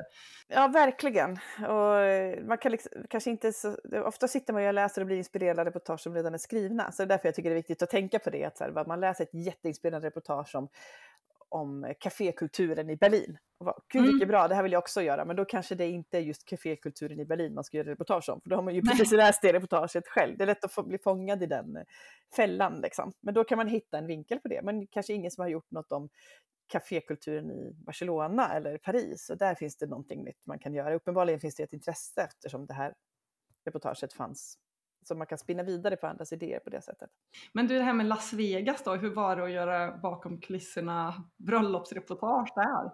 Ja, 0.48 0.68
verkligen. 0.68 1.32
Och 1.58 2.48
man 2.48 2.58
kan 2.58 2.72
liksom, 2.72 2.92
kanske 3.10 3.30
inte 3.32 3.54
så, 3.54 3.78
ofta 4.06 4.28
sitter 4.28 4.54
man 4.54 4.62
ju 4.62 4.68
och 4.68 4.74
läser 4.74 5.02
och 5.02 5.08
blir 5.08 5.18
inspirerad 5.18 5.60
av 5.60 5.66
reportage 5.66 6.00
som 6.00 6.16
redan 6.16 6.34
är 6.34 6.38
skrivna. 6.38 6.92
Så 6.92 7.02
det 7.02 7.06
är 7.06 7.08
därför 7.08 7.28
jag 7.28 7.36
tycker 7.36 7.50
det 7.50 7.54
är 7.54 7.58
viktigt 7.58 7.82
att 7.82 7.90
tänka 7.90 8.20
på 8.20 8.30
det. 8.30 8.46
Att 8.46 8.58
så 8.58 8.64
här, 8.64 8.86
man 8.88 9.00
läser 9.00 9.24
ett 9.24 9.34
jätteinspirerande 9.34 10.08
reportage 10.08 10.56
om, 10.56 10.68
om 11.50 11.94
kafékulturen 12.00 12.90
i 12.90 12.96
Berlin. 12.96 13.38
Och 13.60 13.66
bara, 13.66 13.76
Gud 13.94 14.02
vilket 14.02 14.24
mm. 14.24 14.28
bra, 14.28 14.48
det 14.48 14.56
här 14.56 14.64
vill 14.64 14.72
jag 14.72 14.80
också 14.80 15.02
göra. 15.02 15.26
Men 15.26 15.36
då 15.36 15.46
kanske 15.46 15.76
det 15.76 15.88
inte 15.88 16.18
är 16.18 16.22
just 16.22 16.46
kafékulturen 16.46 17.20
i 17.20 17.26
Berlin 17.26 17.54
man 17.54 17.64
ska 17.64 17.78
göra 17.78 17.92
reportage 17.92 18.30
om. 18.30 18.42
För 18.42 18.50
då 18.50 18.56
har 18.56 18.64
man 18.64 18.76
ju 18.76 18.82
precis 18.90 19.12
läst 19.12 19.42
det 19.42 19.54
reportaget 19.54 20.08
själv. 20.08 20.38
Det 20.38 20.44
är 20.44 20.46
lätt 20.46 20.66
att 20.66 20.74
få, 20.74 20.84
bli 20.84 20.98
fångad 20.98 21.44
i 21.44 21.46
den 21.46 21.78
fällan. 22.36 22.82
Liksom. 22.82 23.12
Men 23.22 23.34
då 23.34 23.44
kan 23.44 23.58
man 23.58 23.68
hitta 23.68 23.98
en 23.98 24.08
vinkel 24.08 24.40
på 24.40 24.48
det. 24.48 24.62
Men 24.64 24.88
kanske 24.88 25.14
ingen 25.14 25.32
som 25.32 25.42
har 25.42 25.50
gjort 25.50 25.72
något 25.72 25.92
om 25.92 26.10
kafékulturen 26.72 27.52
i 27.52 27.74
Barcelona 27.74 28.54
eller 28.54 28.78
Paris. 28.78 29.30
Och 29.30 29.38
där 29.38 29.56
finns 29.56 29.78
det 29.78 29.88
någonting 29.88 30.24
nytt 30.24 30.46
man 30.46 30.60
kan 30.60 30.74
göra. 30.74 30.96
Uppenbarligen 30.96 31.40
finns 31.40 31.56
det 31.56 31.64
ett 31.64 31.74
intresse 31.74 32.22
eftersom 32.22 32.66
det 32.66 32.74
här 32.74 32.94
reportaget 33.66 34.14
fanns. 34.14 34.58
Så 35.08 35.16
man 35.16 35.28
kan 35.28 35.38
spinna 35.38 35.64
vidare 35.64 35.96
på 35.96 36.08
andras 36.08 36.34
idéer 36.34 36.60
på 36.60 36.70
det 36.70 36.82
sättet. 36.82 37.10
Men 37.54 37.68
du, 37.68 37.78
det 37.78 37.84
här 37.84 37.94
med 37.94 38.06
Las 38.06 38.34
Vegas 38.34 38.84
då, 38.84 38.96
hur 38.96 39.16
var 39.16 39.36
det 39.36 39.44
att 39.44 39.52
göra 39.52 39.98
bakom 39.98 40.42
kulisserna 40.42 41.14
bröllopsreportage 41.38 42.52
där? 42.56 42.92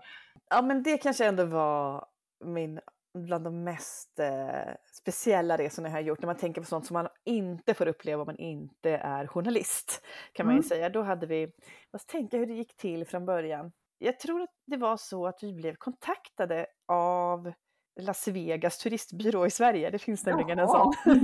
Ja, 0.49 0.61
men 0.61 0.83
det 0.83 0.97
kanske 0.97 1.25
ändå 1.25 1.45
var 1.45 2.05
min 2.45 2.79
bland 3.13 3.43
de 3.43 3.63
mest 3.63 4.19
eh, 4.19 4.73
speciella 4.93 5.57
resorna 5.57 5.87
jag 5.87 5.93
har 5.93 6.01
gjort. 6.01 6.21
När 6.21 6.27
man 6.27 6.37
tänker 6.37 6.61
på 6.61 6.67
sånt 6.67 6.85
som 6.85 6.93
man 6.93 7.07
inte 7.25 7.73
får 7.73 7.87
uppleva 7.87 8.21
om 8.21 8.25
man 8.25 8.37
inte 8.37 8.89
är 8.89 9.27
journalist. 9.27 10.05
Kan 10.33 10.45
man 10.45 10.55
ju 10.55 10.59
mm. 10.59 10.69
säga. 10.69 10.89
Då 10.89 11.01
hade 11.01 11.27
vi, 11.27 11.51
jag 11.91 12.07
tänka 12.07 12.37
hur 12.37 12.45
det 12.45 12.53
gick 12.53 12.77
till 12.77 13.05
från 13.05 13.25
början. 13.25 13.71
Jag 13.97 14.19
tror 14.19 14.41
att 14.41 14.49
det 14.65 14.77
var 14.77 14.97
så 14.97 15.27
att 15.27 15.43
vi 15.43 15.53
blev 15.53 15.75
kontaktade 15.75 16.65
av 16.87 17.53
Las 17.99 18.27
Vegas 18.27 18.77
turistbyrå 18.77 19.45
i 19.45 19.49
Sverige. 19.49 19.89
Det 19.89 19.99
finns 19.99 20.25
nämligen 20.25 20.59
en 20.59 20.67
sån. 20.67 20.93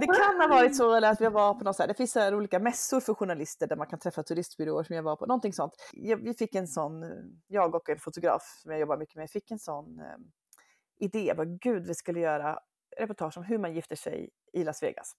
det 0.00 0.06
kan 0.06 0.40
ha 0.40 0.48
varit 0.48 0.76
så 0.76 0.94
eller 0.94 1.10
att 1.10 1.20
vi 1.20 1.28
var 1.28 1.54
på 1.54 1.64
något 1.64 1.76
så 1.76 1.82
här, 1.82 1.88
det 1.88 1.94
finns 1.94 2.12
så 2.12 2.34
olika 2.36 2.58
mässor 2.58 3.00
för 3.00 3.14
journalister 3.14 3.66
där 3.66 3.76
man 3.76 3.86
kan 3.86 3.98
träffa 3.98 4.22
turistbyråer 4.22 4.84
som 4.84 4.96
jag 4.96 5.02
var 5.02 5.16
på, 5.16 5.26
någonting 5.26 5.52
sånt. 5.52 5.72
Vi 6.22 6.34
fick 6.34 6.54
en 6.54 6.68
sån, 6.68 7.04
jag 7.46 7.74
och 7.74 7.88
en 7.88 7.98
fotograf 7.98 8.42
som 8.62 8.70
jag 8.70 8.80
jobbar 8.80 8.96
mycket 8.96 9.16
med, 9.16 9.30
fick 9.30 9.50
en 9.50 9.58
sån 9.58 10.00
eh, 10.00 10.16
idé, 10.98 11.34
vad 11.36 11.60
gud 11.60 11.86
vi 11.86 11.94
skulle 11.94 12.20
göra 12.20 12.58
reportage 12.96 13.38
om 13.38 13.44
hur 13.44 13.58
man 13.58 13.74
gifter 13.74 13.96
sig 13.96 14.30
i 14.52 14.64
Las 14.64 14.82
Vegas. 14.82 15.12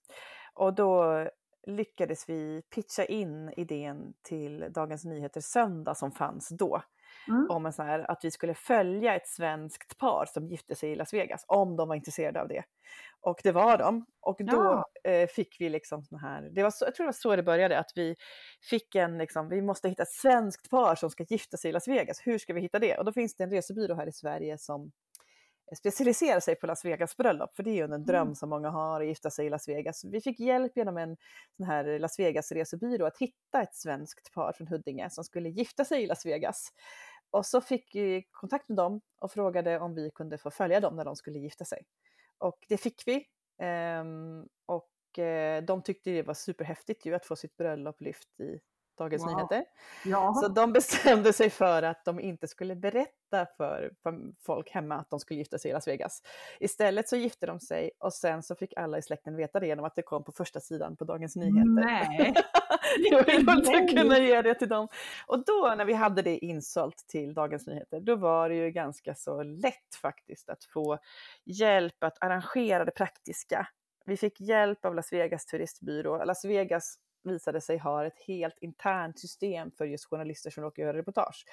Och 0.53 0.73
då 0.73 1.23
lyckades 1.67 2.29
vi 2.29 2.61
pitcha 2.75 3.05
in 3.05 3.53
idén 3.57 4.13
till 4.21 4.65
Dagens 4.73 5.05
Nyheter 5.05 5.41
Söndag 5.41 5.95
som 5.95 6.11
fanns 6.11 6.49
då. 6.49 6.81
Mm. 7.27 7.47
Om 7.49 7.65
en 7.65 7.73
sån 7.73 7.85
här, 7.85 8.11
att 8.11 8.19
vi 8.23 8.31
skulle 8.31 8.53
följa 8.53 9.15
ett 9.15 9.27
svenskt 9.27 9.97
par 9.97 10.25
som 10.25 10.47
gifte 10.47 10.75
sig 10.75 10.91
i 10.91 10.95
Las 10.95 11.13
Vegas, 11.13 11.45
om 11.47 11.75
de 11.75 11.87
var 11.87 11.95
intresserade 11.95 12.41
av 12.41 12.47
det. 12.47 12.63
Och 13.21 13.39
det 13.43 13.51
var 13.51 13.77
de. 13.77 14.05
Och 14.21 14.37
då 14.39 14.85
ja. 15.03 15.11
eh, 15.11 15.27
fick 15.27 15.61
vi 15.61 15.69
liksom 15.69 16.03
sån 16.03 16.19
här, 16.19 16.49
det 16.51 16.63
var 16.63 16.71
så, 16.71 16.85
jag 16.85 16.95
tror 16.95 17.03
det 17.03 17.07
var 17.07 17.13
så 17.13 17.35
det 17.35 17.43
började, 17.43 17.79
att 17.79 17.91
vi 17.95 18.15
fick 18.69 18.95
en, 18.95 19.17
liksom, 19.17 19.49
vi 19.49 19.61
måste 19.61 19.89
hitta 19.89 20.03
ett 20.03 20.11
svenskt 20.11 20.69
par 20.69 20.95
som 20.95 21.09
ska 21.09 21.23
gifta 21.23 21.57
sig 21.57 21.69
i 21.69 21.71
Las 21.71 21.87
Vegas. 21.87 22.21
Hur 22.23 22.37
ska 22.37 22.53
vi 22.53 22.61
hitta 22.61 22.79
det? 22.79 22.97
Och 22.97 23.05
då 23.05 23.11
finns 23.11 23.35
det 23.35 23.43
en 23.43 23.51
resebyrå 23.51 23.95
här 23.95 24.07
i 24.07 24.11
Sverige 24.11 24.57
som 24.57 24.91
specialisera 25.75 26.41
sig 26.41 26.55
på 26.55 26.67
Las 26.67 26.85
Vegas 26.85 27.17
bröllop, 27.17 27.55
för 27.55 27.63
det 27.63 27.69
är 27.69 27.73
ju 27.75 27.83
en 27.83 27.93
mm. 27.93 28.05
dröm 28.05 28.35
som 28.35 28.49
många 28.49 28.69
har 28.69 29.01
att 29.01 29.07
gifta 29.07 29.29
sig 29.29 29.45
i 29.45 29.49
Las 29.49 29.67
Vegas. 29.67 30.05
Vi 30.05 30.21
fick 30.21 30.39
hjälp 30.39 30.71
genom 30.75 30.97
en 30.97 31.17
sån 31.57 31.65
här 31.65 31.99
Las 31.99 32.19
Vegas 32.19 32.51
resebyrå 32.51 33.05
att 33.05 33.17
hitta 33.17 33.61
ett 33.61 33.75
svenskt 33.75 34.33
par 34.33 34.53
från 34.53 34.67
Huddinge 34.67 35.09
som 35.09 35.23
skulle 35.23 35.49
gifta 35.49 35.85
sig 35.85 36.03
i 36.03 36.07
Las 36.07 36.25
Vegas. 36.25 36.73
Och 37.31 37.45
så 37.45 37.61
fick 37.61 37.95
vi 37.95 38.27
kontakt 38.31 38.69
med 38.69 38.77
dem 38.77 39.01
och 39.19 39.31
frågade 39.31 39.79
om 39.79 39.95
vi 39.95 40.11
kunde 40.11 40.37
få 40.37 40.51
följa 40.51 40.79
dem 40.79 40.95
när 40.95 41.05
de 41.05 41.15
skulle 41.15 41.39
gifta 41.39 41.65
sig. 41.65 41.85
Och 42.37 42.65
det 42.69 42.77
fick 42.77 43.03
vi. 43.05 43.27
Ehm, 43.57 44.47
och 44.65 45.19
eh, 45.19 45.63
de 45.63 45.83
tyckte 45.83 46.09
det 46.11 46.23
var 46.23 46.33
superhäftigt 46.33 47.05
ju 47.05 47.15
att 47.15 47.25
få 47.25 47.35
sitt 47.35 47.57
bröllop 47.57 48.01
lyft 48.01 48.39
i 48.39 48.59
Dagens 48.97 49.23
wow. 49.23 49.35
Nyheter. 49.35 49.63
Ja. 50.05 50.33
Så 50.33 50.47
de 50.47 50.73
bestämde 50.73 51.33
sig 51.33 51.49
för 51.49 51.83
att 51.83 52.05
de 52.05 52.19
inte 52.19 52.47
skulle 52.47 52.75
berätta 52.75 53.45
för, 53.57 53.91
folk 54.41 54.69
hemma 54.69 54.95
att 54.95 55.09
de 55.09 55.19
skulle 55.19 55.37
gifta 55.37 55.57
sig 55.57 55.71
i 55.71 55.73
Las 55.73 55.87
Vegas. 55.87 56.21
Istället 56.59 57.09
så 57.09 57.15
gifte 57.15 57.45
de 57.45 57.59
sig 57.59 57.91
och 57.99 58.13
sen 58.13 58.43
så 58.43 58.55
fick 58.55 58.73
alla 58.77 58.97
i 58.97 59.01
släkten 59.01 59.35
veta 59.35 59.59
det 59.59 59.67
genom 59.67 59.85
att 59.85 59.95
det 59.95 60.01
kom 60.01 60.23
på 60.23 60.31
första 60.31 60.59
sidan 60.59 60.95
på 60.95 61.05
Dagens 61.05 61.35
Nyheter. 61.35 61.85
Nej! 61.85 62.33
jag 63.11 63.25
vill 63.25 63.49
inte 63.49 63.95
kunna 63.95 64.19
ge 64.19 64.41
det 64.41 64.53
till 64.53 64.69
dem. 64.69 64.87
Och 65.27 65.45
då 65.45 65.73
när 65.77 65.85
vi 65.85 65.93
hade 65.93 66.21
det 66.21 66.37
insålt 66.37 67.05
till 67.07 67.33
Dagens 67.33 67.67
Nyheter, 67.67 67.99
då 67.99 68.15
var 68.15 68.49
det 68.49 68.55
ju 68.55 68.71
ganska 68.71 69.15
så 69.15 69.43
lätt 69.43 69.95
faktiskt 70.01 70.49
att 70.49 70.63
få 70.63 70.97
hjälp 71.45 72.03
att 72.03 72.17
arrangera 72.23 72.85
det 72.85 72.91
praktiska. 72.91 73.67
Vi 74.05 74.17
fick 74.17 74.41
hjälp 74.41 74.85
av 74.85 74.95
Las 74.95 75.13
Vegas 75.13 75.45
turistbyrå. 75.45 76.25
Las 76.25 76.45
Vegas 76.45 76.97
visade 77.27 77.61
sig 77.61 77.77
ha 77.77 78.05
ett 78.05 78.19
helt 78.27 78.57
internt 78.61 79.19
system 79.19 79.71
för 79.71 79.85
just 79.85 80.05
journalister 80.05 80.49
som 80.49 80.63
råkar 80.63 80.83
göra 80.83 80.97
reportage. 80.97 81.45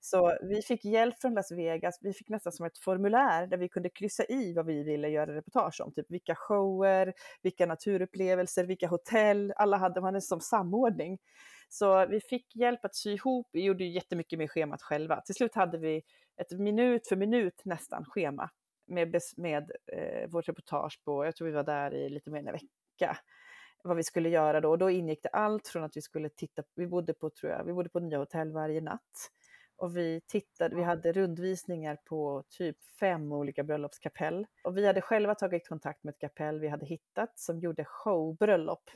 Så 0.00 0.38
vi 0.42 0.62
fick 0.62 0.84
hjälp 0.84 1.20
från 1.20 1.34
Las 1.34 1.52
Vegas, 1.52 1.98
vi 2.02 2.12
fick 2.12 2.28
nästan 2.28 2.52
som 2.52 2.66
ett 2.66 2.78
formulär 2.78 3.46
där 3.46 3.56
vi 3.56 3.68
kunde 3.68 3.88
kryssa 3.88 4.24
i 4.24 4.52
vad 4.52 4.66
vi 4.66 4.82
ville 4.82 5.08
göra 5.08 5.34
reportage 5.34 5.80
om, 5.80 5.92
typ 5.92 6.06
vilka 6.08 6.34
shower, 6.34 7.12
vilka 7.42 7.66
naturupplevelser, 7.66 8.64
vilka 8.64 8.88
hotell, 8.88 9.52
alla 9.56 9.76
hade 9.76 10.00
man 10.00 10.14
en 10.14 10.22
som 10.22 10.40
samordning. 10.40 11.18
Så 11.68 12.06
vi 12.06 12.20
fick 12.20 12.56
hjälp 12.56 12.84
att 12.84 12.94
sy 12.94 13.12
ihop, 13.12 13.48
vi 13.52 13.64
gjorde 13.64 13.84
jättemycket 13.84 14.38
med 14.38 14.50
schemat 14.50 14.82
själva. 14.82 15.20
Till 15.20 15.34
slut 15.34 15.54
hade 15.54 15.78
vi 15.78 16.02
ett 16.40 16.58
minut 16.58 17.08
för 17.08 17.16
minut 17.16 17.62
nästan 17.64 18.04
schema 18.04 18.50
med, 18.86 19.20
med 19.36 19.70
eh, 19.92 20.28
vårt 20.30 20.48
reportage 20.48 21.00
på, 21.04 21.24
jag 21.24 21.36
tror 21.36 21.48
vi 21.48 21.54
var 21.54 21.64
där 21.64 21.94
i 21.94 22.08
lite 22.08 22.30
mer 22.30 22.38
än 22.38 22.48
en 22.48 22.52
vecka, 22.52 23.18
vad 23.84 23.96
vi 23.96 24.04
skulle 24.04 24.28
göra 24.28 24.60
då. 24.60 24.70
Och 24.70 24.78
då 24.78 24.90
ingick 24.90 25.22
det 25.22 25.28
allt 25.28 25.68
från 25.68 25.84
att 25.84 25.96
vi 25.96 26.02
skulle 26.02 26.28
titta, 26.28 26.62
vi 26.74 26.86
bodde 26.86 27.14
på, 27.14 27.30
tror 27.30 27.52
jag, 27.52 27.64
vi 27.64 27.72
bodde 27.72 27.88
på 27.88 28.00
nya 28.00 28.18
hotell 28.18 28.52
varje 28.52 28.80
natt. 28.80 29.30
Och 29.76 29.96
vi 29.96 30.20
tittade, 30.26 30.76
vi 30.76 30.82
hade 30.82 31.12
rundvisningar 31.12 31.98
på 32.04 32.44
typ 32.48 32.76
fem 33.00 33.32
olika 33.32 33.62
bröllopskapell. 33.64 34.46
Och 34.64 34.76
vi 34.76 34.86
hade 34.86 35.00
själva 35.00 35.34
tagit 35.34 35.68
kontakt 35.68 36.04
med 36.04 36.12
ett 36.12 36.20
kapell 36.20 36.60
vi 36.60 36.68
hade 36.68 36.86
hittat 36.86 37.38
som 37.38 37.60
gjorde 37.60 37.84
showbröllop. 37.84 38.90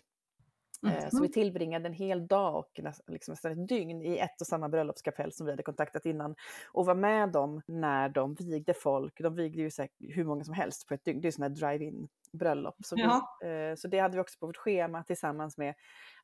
Mm. 0.86 1.10
Så 1.10 1.22
vi 1.22 1.28
tillbringade 1.28 1.88
en 1.88 1.92
hel 1.92 2.26
dag 2.26 2.56
och 2.56 2.80
liksom 3.06 3.32
nästan 3.32 3.52
ett 3.52 3.68
dygn 3.68 4.02
i 4.02 4.18
ett 4.18 4.40
och 4.40 4.46
samma 4.46 4.68
bröllopskapell 4.68 5.32
som 5.32 5.46
vi 5.46 5.52
hade 5.52 5.62
kontaktat 5.62 6.06
innan 6.06 6.34
och 6.72 6.86
var 6.86 6.94
med 6.94 7.32
dem 7.32 7.62
när 7.66 8.08
de 8.08 8.34
vigde 8.34 8.74
folk. 8.74 9.18
De 9.18 9.34
vigde 9.34 9.62
ju 9.62 9.70
hur 9.98 10.24
många 10.24 10.44
som 10.44 10.54
helst 10.54 10.88
på 10.88 10.94
ett 10.94 11.04
dygn. 11.04 11.20
Det 11.20 11.28
är 11.28 11.32
sådana 11.32 11.54
här 11.54 11.56
drive-in 11.56 12.08
bröllop. 12.32 12.76
Så, 12.84 12.96
vi, 12.96 13.02
eh, 13.48 13.74
så 13.76 13.88
det 13.88 13.98
hade 13.98 14.14
vi 14.14 14.20
också 14.20 14.38
på 14.38 14.46
vårt 14.46 14.56
schema 14.56 15.04
tillsammans 15.04 15.58
med, 15.58 15.74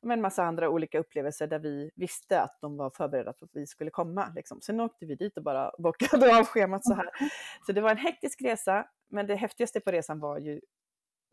med 0.01 0.13
en 0.13 0.21
massa 0.21 0.43
andra 0.43 0.69
olika 0.69 0.99
upplevelser 0.99 1.47
där 1.47 1.59
vi 1.59 1.91
visste 1.95 2.41
att 2.41 2.57
de 2.61 2.77
var 2.77 2.89
förberedda 2.89 3.33
på 3.33 3.45
att 3.45 3.51
vi 3.53 3.67
skulle 3.67 3.91
komma. 3.91 4.31
Liksom. 4.35 4.61
Sen 4.61 4.79
åkte 4.79 5.05
vi 5.05 5.15
dit 5.15 5.37
och 5.37 5.43
bara 5.43 5.71
bockade 5.79 6.39
av 6.39 6.45
schemat 6.45 6.85
så 6.85 6.93
här. 6.93 7.09
Så 7.65 7.71
det 7.71 7.81
var 7.81 7.91
en 7.91 7.97
hektisk 7.97 8.41
resa, 8.41 8.87
men 9.09 9.27
det 9.27 9.35
häftigaste 9.35 9.79
på 9.79 9.91
resan 9.91 10.19
var 10.19 10.39
ju 10.39 10.61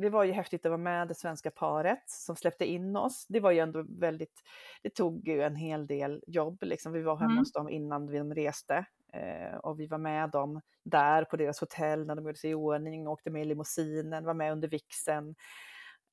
det 0.02 0.10
var 0.10 0.24
ju 0.24 0.32
häftigt 0.32 0.66
att 0.66 0.70
vara 0.70 0.78
med 0.78 1.08
det 1.08 1.14
svenska 1.14 1.50
paret 1.50 2.02
som 2.06 2.36
släppte 2.36 2.64
in 2.64 2.96
oss. 2.96 3.26
Det 3.28 3.40
var 3.40 3.50
ju 3.50 3.58
ändå 3.58 3.84
väldigt, 3.88 4.42
det 4.82 4.90
tog 4.90 5.28
ju 5.28 5.42
en 5.42 5.56
hel 5.56 5.86
del 5.86 6.22
jobb 6.26 6.58
liksom. 6.62 6.92
Vi 6.92 7.02
var 7.02 7.16
hemma 7.16 7.30
mm. 7.30 7.38
hos 7.38 7.52
dem 7.52 7.68
innan 7.68 8.06
de 8.06 8.34
reste 8.34 8.84
eh, 9.12 9.56
och 9.56 9.80
vi 9.80 9.86
var 9.86 9.98
med 9.98 10.30
dem 10.30 10.60
där 10.84 11.24
på 11.24 11.36
deras 11.36 11.60
hotell 11.60 12.06
när 12.06 12.14
de 12.14 12.24
gjorde 12.24 12.38
sig 12.38 12.50
i 12.50 12.54
ordning, 12.54 13.08
åkte 13.08 13.30
med 13.30 13.42
i 13.42 13.44
limousinen, 13.44 14.24
var 14.24 14.34
med 14.34 14.52
under 14.52 14.68
vixen. 14.68 15.34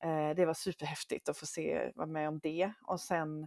Eh, 0.04 0.30
det 0.36 0.46
var 0.46 0.54
superhäftigt 0.54 1.28
att 1.28 1.38
få 1.38 1.46
se, 1.46 1.92
vara 1.94 2.06
med 2.06 2.28
om 2.28 2.38
det 2.38 2.72
och 2.86 3.00
sen 3.00 3.46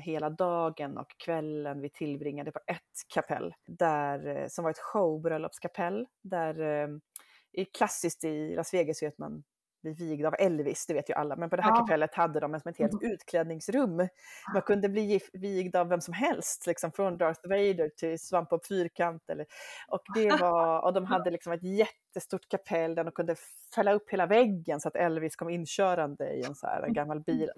hela 0.00 0.30
dagen 0.30 0.98
och 0.98 1.10
kvällen 1.18 1.80
vi 1.80 1.90
tillbringade 1.90 2.52
på 2.52 2.60
ett 2.66 3.14
kapell 3.14 3.54
där, 3.66 4.26
eh, 4.26 4.48
som 4.48 4.64
var 4.64 4.70
ett 4.70 4.78
showbröllopskapell 4.78 6.06
där 6.22 6.60
eh, 6.60 7.66
klassiskt 7.78 8.24
i 8.24 8.54
Las 8.54 8.74
Vegas 8.74 9.02
vet 9.02 9.18
man 9.18 9.44
bli 9.84 9.92
vigd 9.92 10.26
av 10.26 10.34
Elvis, 10.38 10.86
det 10.86 10.94
vet 10.94 11.10
ju 11.10 11.14
alla, 11.14 11.36
men 11.36 11.50
på 11.50 11.56
det 11.56 11.62
här 11.62 11.70
ja. 11.70 11.76
kapellet 11.76 12.14
hade 12.14 12.40
de 12.40 12.60
som 12.60 12.70
ett 12.70 12.78
helt 12.78 13.02
mm. 13.02 13.12
utklädningsrum. 13.12 14.08
Man 14.52 14.62
kunde 14.62 14.88
bli 14.88 15.20
vigd 15.32 15.76
av 15.76 15.88
vem 15.88 16.00
som 16.00 16.14
helst, 16.14 16.66
liksom 16.66 16.92
från 16.92 17.18
Darth 17.18 17.48
Vader 17.48 17.88
till 17.96 18.18
Svampbob 18.18 18.64
Fyrkant. 18.66 19.30
Eller, 19.30 19.46
och, 19.88 20.00
det 20.14 20.30
var, 20.40 20.84
och 20.84 20.92
de 20.92 21.04
hade 21.04 21.30
liksom 21.30 21.52
ett 21.52 21.62
jättestort 21.62 22.48
kapell 22.48 22.94
där 22.94 23.04
de 23.04 23.12
kunde 23.12 23.36
fälla 23.74 23.92
upp 23.92 24.10
hela 24.10 24.26
väggen 24.26 24.80
så 24.80 24.88
att 24.88 24.96
Elvis 24.96 25.36
kom 25.36 25.50
inkörande 25.50 26.30
i 26.30 26.44
en 26.44 26.54
så 26.54 26.66
här 26.66 26.88
gammal 26.88 27.20
bil. 27.20 27.50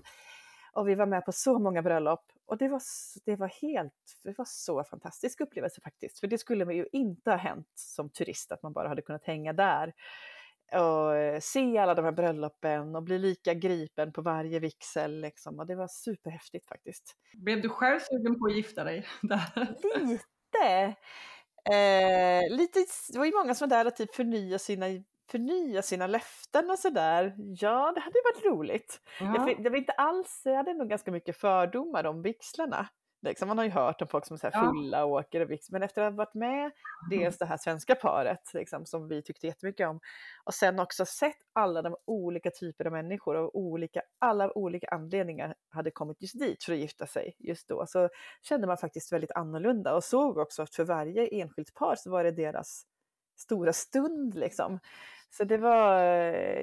Och 0.72 0.88
vi 0.88 0.94
var 0.94 1.06
med 1.06 1.24
på 1.24 1.32
så 1.32 1.58
många 1.58 1.82
bröllop 1.82 2.24
och 2.46 2.58
det 2.58 2.68
var, 2.68 2.82
det 3.24 3.36
var 3.36 3.48
helt, 3.48 3.92
det 4.24 4.38
var 4.38 4.44
så 4.48 4.84
fantastisk 4.84 5.40
upplevelse 5.40 5.80
faktiskt. 5.80 6.20
För 6.20 6.26
det 6.26 6.38
skulle 6.38 6.64
man 6.64 6.76
ju 6.76 6.86
inte 6.92 7.30
ha 7.30 7.36
hänt 7.36 7.72
som 7.74 8.10
turist, 8.10 8.52
att 8.52 8.62
man 8.62 8.72
bara 8.72 8.88
hade 8.88 9.02
kunnat 9.02 9.24
hänga 9.24 9.52
där 9.52 9.92
och 10.72 11.16
eh, 11.16 11.40
se 11.40 11.78
alla 11.78 11.94
de 11.94 12.04
här 12.04 12.12
bröllopen 12.12 12.96
och 12.96 13.02
bli 13.02 13.18
lika 13.18 13.54
gripen 13.54 14.12
på 14.12 14.22
varje 14.22 14.58
vigsel. 14.58 15.20
Liksom. 15.20 15.58
Och 15.58 15.66
det 15.66 15.74
var 15.74 15.88
superhäftigt 15.88 16.68
faktiskt. 16.68 17.16
Blev 17.34 17.62
du 17.62 17.68
själv 17.68 18.00
sugen 18.00 18.38
på 18.38 18.46
att 18.46 18.56
gifta 18.56 18.84
dig? 18.84 19.06
Där? 19.22 19.74
Lite! 20.06 20.96
Eh, 21.70 22.56
lite, 22.56 22.84
det 23.12 23.18
var 23.18 23.26
ju 23.26 23.32
många 23.32 23.54
som 23.54 23.68
var 23.68 23.76
där 23.76 23.86
och 23.86 23.96
typ 23.96 24.14
förnya 24.14 24.58
sina 24.58 24.86
förnya 25.30 25.82
sina 25.82 26.06
löften 26.06 26.70
och 26.70 26.78
sådär. 26.78 27.34
Ja, 27.36 27.92
det 27.94 28.00
hade 28.00 28.18
varit 28.24 28.44
roligt. 28.44 29.00
Ja. 29.20 29.48
Jag, 29.48 29.62
det 29.62 29.70
var 29.70 29.76
inte 29.76 29.92
alls, 29.92 30.42
jag 30.44 30.56
hade 30.56 30.74
nog 30.74 30.88
ganska 30.88 31.10
mycket 31.10 31.36
fördomar 31.36 32.04
om 32.04 32.22
vigslarna. 32.22 32.88
Liksom, 33.26 33.48
man 33.48 33.58
har 33.58 33.64
ju 33.64 33.70
hört 33.70 34.02
om 34.02 34.08
folk 34.08 34.26
som 34.26 34.38
är 34.42 34.66
fulla 34.66 35.04
och 35.04 35.10
åker 35.10 35.40
och 35.40 35.58
men 35.70 35.82
efter 35.82 36.02
att 36.02 36.12
ha 36.12 36.16
varit 36.16 36.34
med 36.34 36.70
dels 37.10 37.38
det 37.38 37.46
här 37.46 37.56
svenska 37.56 37.94
paret 37.94 38.54
liksom, 38.54 38.86
som 38.86 39.08
vi 39.08 39.22
tyckte 39.22 39.46
jättemycket 39.46 39.88
om 39.88 40.00
och 40.44 40.54
sen 40.54 40.78
också 40.78 41.06
sett 41.06 41.36
alla 41.52 41.82
de 41.82 41.96
olika 42.04 42.50
typer 42.50 42.84
av 42.84 42.92
människor 42.92 43.36
och 43.36 43.58
olika, 43.58 44.02
alla 44.18 44.44
av 44.44 44.52
olika 44.54 44.88
anledningar 44.88 45.54
hade 45.70 45.90
kommit 45.90 46.22
just 46.22 46.38
dit 46.38 46.64
för 46.64 46.72
att 46.72 46.78
gifta 46.78 47.06
sig 47.06 47.36
just 47.38 47.68
då 47.68 47.86
så 47.86 48.08
kände 48.42 48.66
man 48.66 48.76
faktiskt 48.76 49.12
väldigt 49.12 49.32
annorlunda 49.32 49.94
och 49.94 50.04
såg 50.04 50.38
också 50.38 50.62
att 50.62 50.74
för 50.74 50.84
varje 50.84 51.26
enskilt 51.26 51.74
par 51.74 51.96
så 51.96 52.10
var 52.10 52.24
det 52.24 52.30
deras 52.30 52.86
stora 53.36 53.72
stund 53.72 54.34
liksom. 54.34 54.80
Så 55.30 55.44
det 55.44 55.58
var, 55.58 56.00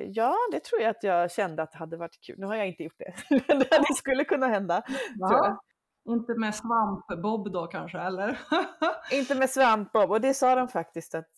ja 0.08 0.36
det 0.52 0.64
tror 0.64 0.82
jag 0.82 0.90
att 0.90 1.04
jag 1.04 1.32
kände 1.32 1.64
att 1.64 1.72
det 1.72 1.78
hade 1.78 1.98
varit 1.98 2.22
kul. 2.22 2.36
Nu 2.40 2.46
har 2.46 2.56
jag 2.56 2.68
inte 2.68 2.84
gjort 2.84 2.98
det, 2.98 3.14
men 3.48 3.60
det 3.60 3.96
skulle 3.96 4.26
kunna 4.26 4.48
hända. 4.48 4.84
Ja. 5.16 5.64
Inte 6.06 6.36
med 6.36 6.56
svampbob 6.56 7.52
då 7.52 7.68
kanske, 7.68 8.00
eller? 8.00 8.40
inte 9.12 9.36
med 9.36 9.50
svampbob, 9.50 10.12
och 10.12 10.22
det 10.22 10.34
sa 10.34 10.56
de 10.56 10.68
faktiskt 10.68 11.16
att 11.16 11.30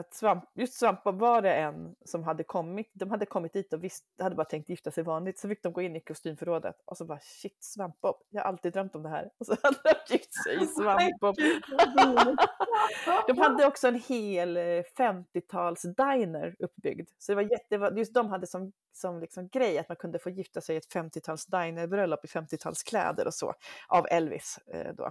att 0.00 0.14
svamp, 0.14 0.44
just 0.54 0.74
Svampbob 0.74 1.18
var 1.18 1.42
det 1.42 1.54
en 1.54 1.94
som 2.04 2.24
hade 2.24 2.44
kommit, 2.44 2.90
de 2.92 3.10
hade 3.10 3.26
kommit 3.26 3.52
dit 3.52 3.72
och 3.72 3.84
visst, 3.84 4.04
hade 4.18 4.36
bara 4.36 4.44
tänkt 4.44 4.68
gifta 4.68 4.90
sig 4.90 5.04
vanligt, 5.04 5.38
så 5.38 5.48
fick 5.48 5.62
de 5.62 5.72
gå 5.72 5.82
in 5.82 5.96
i 5.96 6.00
kostymförrådet 6.00 6.76
och 6.84 6.96
så 6.96 7.04
bara 7.04 7.18
shit 7.20 7.56
Svampbob, 7.60 8.16
jag 8.30 8.42
har 8.42 8.48
alltid 8.48 8.72
drömt 8.72 8.94
om 8.94 9.02
det 9.02 9.08
här. 9.08 9.30
Och 9.38 9.46
så 9.46 9.56
hade 9.62 9.78
de 9.82 10.12
gift 10.12 10.44
sig 10.44 10.62
i 10.62 10.66
Svampbob. 10.76 11.36
de 13.26 13.38
hade 13.38 13.66
också 13.66 13.88
en 13.88 14.00
hel 14.08 14.58
50-tals 14.58 15.84
eh, 15.84 15.90
diner 15.90 16.56
uppbyggd, 16.58 17.08
så 17.18 17.32
det 17.32 17.36
var 17.36 17.42
jätte, 17.42 17.92
just 17.96 18.14
de 18.14 18.28
hade 18.28 18.46
som, 18.46 18.72
som 18.92 19.20
liksom 19.20 19.48
grej 19.48 19.78
att 19.78 19.88
man 19.88 19.96
kunde 19.96 20.18
få 20.18 20.30
gifta 20.30 20.60
sig 20.60 20.74
i 20.74 20.78
ett 20.78 20.94
50-tals 20.94 21.46
dinerbröllop 21.46 22.24
i 22.24 22.28
50-talskläder 22.28 23.24
och 23.26 23.34
så, 23.34 23.54
av 23.88 24.06
Elvis 24.10 24.58
eh, 24.66 24.94
då. 24.94 25.10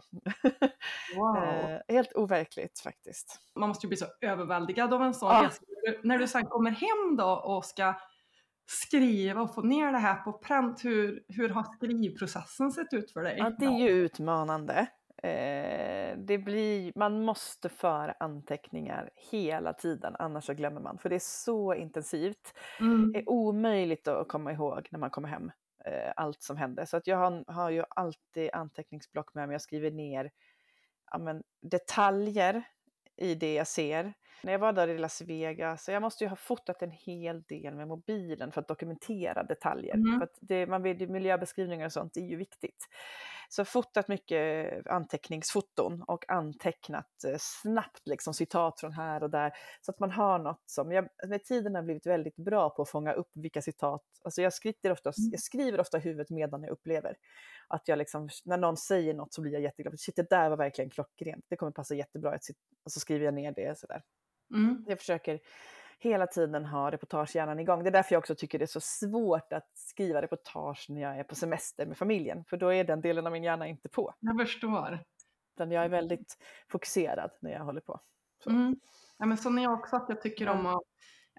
Wow. 1.15 1.38
eh, 1.38 1.80
helt 1.88 2.13
overkligt 2.13 2.80
faktiskt. 2.80 3.39
Man 3.56 3.69
måste 3.69 3.86
ju 3.86 3.88
bli 3.88 3.97
så 3.97 4.06
överväldigad 4.21 4.78
överväldigad 4.79 4.93
av 4.93 5.03
en 5.03 5.13
sån 5.13 5.29
ja. 5.29 5.43
resa. 5.45 5.61
När 6.03 6.17
du 6.17 6.27
sen 6.27 6.45
kommer 6.45 6.71
hem 6.71 7.15
då 7.17 7.29
och 7.29 7.65
ska 7.65 7.93
skriva 8.65 9.41
och 9.41 9.55
få 9.55 9.61
ner 9.61 9.91
det 9.91 9.97
här 9.97 10.15
på 10.15 10.33
pränt, 10.33 10.85
hur, 10.85 11.23
hur 11.27 11.49
har 11.49 11.63
skrivprocessen 11.63 12.71
sett 12.71 12.93
ut 12.93 13.11
för 13.11 13.21
dig? 13.21 13.35
Ja, 13.37 13.49
det 13.59 13.65
är 13.65 13.79
ju 13.79 13.89
utmanande. 13.89 14.87
Eh, 15.23 16.17
det 16.17 16.37
blir, 16.37 16.91
man 16.95 17.23
måste 17.23 17.69
föra 17.69 18.13
anteckningar 18.19 19.09
hela 19.31 19.73
tiden, 19.73 20.15
annars 20.19 20.45
så 20.45 20.53
glömmer 20.53 20.81
man. 20.81 20.97
För 20.97 21.09
det 21.09 21.15
är 21.15 21.45
så 21.45 21.73
intensivt. 21.73 22.53
Mm. 22.79 23.11
Det 23.11 23.19
är 23.19 23.29
omöjligt 23.29 24.07
att 24.07 24.27
komma 24.27 24.51
ihåg 24.51 24.87
när 24.91 24.99
man 24.99 25.09
kommer 25.09 25.27
hem 25.27 25.51
eh, 25.85 26.11
allt 26.15 26.41
som 26.41 26.57
hände. 26.57 26.85
Så 26.85 26.97
att 26.97 27.07
jag 27.07 27.17
har, 27.17 27.43
har 27.47 27.69
ju 27.69 27.83
alltid 27.89 28.49
anteckningsblock 28.53 29.33
med 29.33 29.47
mig. 29.47 29.53
Jag 29.53 29.61
skriver 29.61 29.91
ner 29.91 30.31
ja, 31.11 31.17
men, 31.17 31.43
detaljer 31.61 32.63
i 33.17 33.35
det 33.35 33.53
jag 33.53 33.67
ser. 33.67 34.13
När 34.43 34.52
jag 34.52 34.60
var 34.60 34.73
där 34.73 34.88
i 34.88 34.97
Las 34.97 35.21
Vegas, 35.21 35.84
så 35.84 35.91
jag 35.91 36.02
måste 36.02 36.23
ju 36.23 36.30
ha 36.30 36.36
fotat 36.36 36.82
en 36.82 36.91
hel 36.91 37.41
del 37.41 37.75
med 37.75 37.88
mobilen 37.88 38.52
för 38.52 38.62
att 38.62 38.67
dokumentera 38.67 39.43
detaljer. 39.43 39.95
Mm. 39.95 40.19
För 40.19 40.30
det, 40.41 40.67
man 40.67 40.84
vill, 40.84 41.10
miljöbeskrivningar 41.10 41.86
och 41.86 41.93
sånt 41.93 42.17
är 42.17 42.21
ju 42.21 42.36
viktigt. 42.36 42.88
Så 43.52 43.65
fotat 43.65 44.08
mycket 44.08 44.88
anteckningsfoton 44.88 46.04
och 46.04 46.30
antecknat 46.30 47.23
eh, 47.28 47.36
snabbt 47.39 48.08
liksom 48.08 48.34
citat 48.34 48.80
från 48.80 48.91
här 48.93 49.23
och 49.23 49.30
där. 49.30 49.52
Så 49.82 49.91
att 49.91 49.99
man 49.99 50.12
har 50.12 50.39
något 50.39 50.63
som, 50.65 50.91
jag, 50.91 51.08
med 51.28 51.43
tiden 51.43 51.75
har 51.75 51.84
blivit 51.84 52.06
väldigt 52.06 52.36
bra 52.36 52.69
på 52.69 52.82
att 52.82 52.89
fånga 52.89 53.13
upp 53.13 53.30
vilka 53.34 53.62
citat, 53.62 54.04
alltså 54.23 54.41
jag 54.41 54.54
skriver 54.54 54.91
ofta, 54.91 55.10
mm. 55.10 55.32
jag 55.32 55.39
skriver 55.39 55.80
ofta 55.80 55.97
i 55.97 56.02
huvudet 56.02 56.30
medan 56.30 56.63
jag 56.63 56.71
upplever. 56.71 57.15
Att 57.67 57.88
jag 57.88 57.97
liksom, 57.97 58.30
när 58.45 58.58
någon 58.58 58.78
säger 58.78 59.13
något 59.13 59.34
så 59.34 59.41
blir 59.41 59.54
jag 59.54 59.62
jätteglad. 59.62 59.99
Shit, 59.99 60.15
det 60.15 60.30
där 60.30 60.49
var 60.49 60.58
verkligen 60.58 60.89
klockrent. 60.89 61.45
Det 61.49 61.56
kommer 61.56 61.71
passa 61.71 61.95
jättebra. 61.95 62.39
Och 62.84 62.91
så 62.91 62.99
skriver 62.99 63.25
jag 63.25 63.34
ner 63.34 63.52
det 63.52 63.80
sådär. 63.80 64.02
Mm. 64.53 64.85
Jag 64.88 64.99
försöker 64.99 65.39
hela 65.99 66.27
tiden 66.27 66.65
ha 66.65 66.91
reportagehjärnan 66.91 67.59
igång. 67.59 67.83
Det 67.83 67.89
är 67.89 67.91
därför 67.91 68.15
jag 68.15 68.19
också 68.19 68.35
tycker 68.35 68.59
det 68.59 68.65
är 68.65 68.67
så 68.67 68.81
svårt 68.81 69.53
att 69.53 69.71
skriva 69.73 70.21
reportage 70.21 70.85
när 70.89 71.01
jag 71.01 71.19
är 71.19 71.23
på 71.23 71.35
semester 71.35 71.85
med 71.85 71.97
familjen, 71.97 72.45
för 72.45 72.57
då 72.57 72.73
är 72.73 72.83
den 72.83 73.01
delen 73.01 73.25
av 73.25 73.31
min 73.31 73.43
hjärna 73.43 73.67
inte 73.67 73.89
på. 73.89 74.13
Jag 74.19 74.39
förstår. 74.39 74.99
Utan 75.55 75.71
jag 75.71 75.85
är 75.85 75.89
väldigt 75.89 76.38
fokuserad 76.71 77.31
när 77.41 77.51
jag 77.51 77.63
håller 77.63 77.81
på. 77.81 77.99
Så. 78.43 78.49
Mm. 78.49 78.75
Ja, 79.17 79.25
men 79.25 79.38
så 79.38 79.57
är 79.57 79.63
jag 79.63 79.73
också, 79.73 79.95
att 79.95 80.05
jag 80.09 80.21
tycker 80.21 80.49
om 80.49 80.65
att 80.65 80.83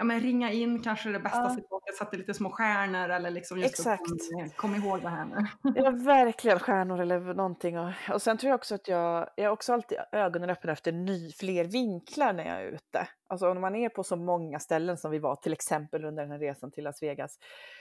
ja, 0.00 0.04
men 0.04 0.20
ringa 0.20 0.52
in 0.52 0.82
kanske 0.82 1.10
det 1.10 1.20
bästa 1.20 1.42
ja. 1.42 1.50
citatet, 1.50 1.96
sätta 1.98 2.16
lite 2.16 2.34
små 2.34 2.50
stjärnor 2.50 3.08
eller 3.08 3.30
liksom 3.30 3.58
just 3.58 3.78
Exakt. 3.78 4.02
Kom, 4.06 4.50
kom 4.56 4.74
ihåg 4.74 5.02
det 5.02 5.08
här 5.08 5.24
nu. 5.24 5.46
ja, 5.82 5.90
verkligen 5.90 6.58
stjärnor 6.58 7.00
eller 7.00 7.20
någonting. 7.34 7.78
Och, 7.78 7.90
och 8.12 8.22
sen 8.22 8.38
tror 8.38 8.48
jag 8.48 8.58
också 8.58 8.74
att 8.74 8.88
jag, 8.88 9.28
jag 9.36 9.44
har 9.44 9.52
också 9.52 9.72
alltid 9.72 9.98
ögonen 10.12 10.50
öppna 10.50 10.72
efter 10.72 10.92
ny, 10.92 11.32
fler 11.32 11.64
vinklar 11.64 12.32
när 12.32 12.44
jag 12.44 12.62
är 12.62 12.66
ute. 12.66 13.08
Alltså 13.28 13.50
om 13.50 13.60
man 13.60 13.74
är 13.74 13.88
på 13.88 14.04
så 14.04 14.16
många 14.16 14.58
ställen 14.58 14.96
som 14.96 15.10
vi 15.10 15.18
var 15.18 15.36
till 15.36 15.52
exempel 15.52 16.04
under 16.04 16.22
den 16.22 16.32
här 16.32 16.38
resan 16.38 16.70
till 16.70 16.84
Las 16.84 17.02
Vegas. 17.02 17.38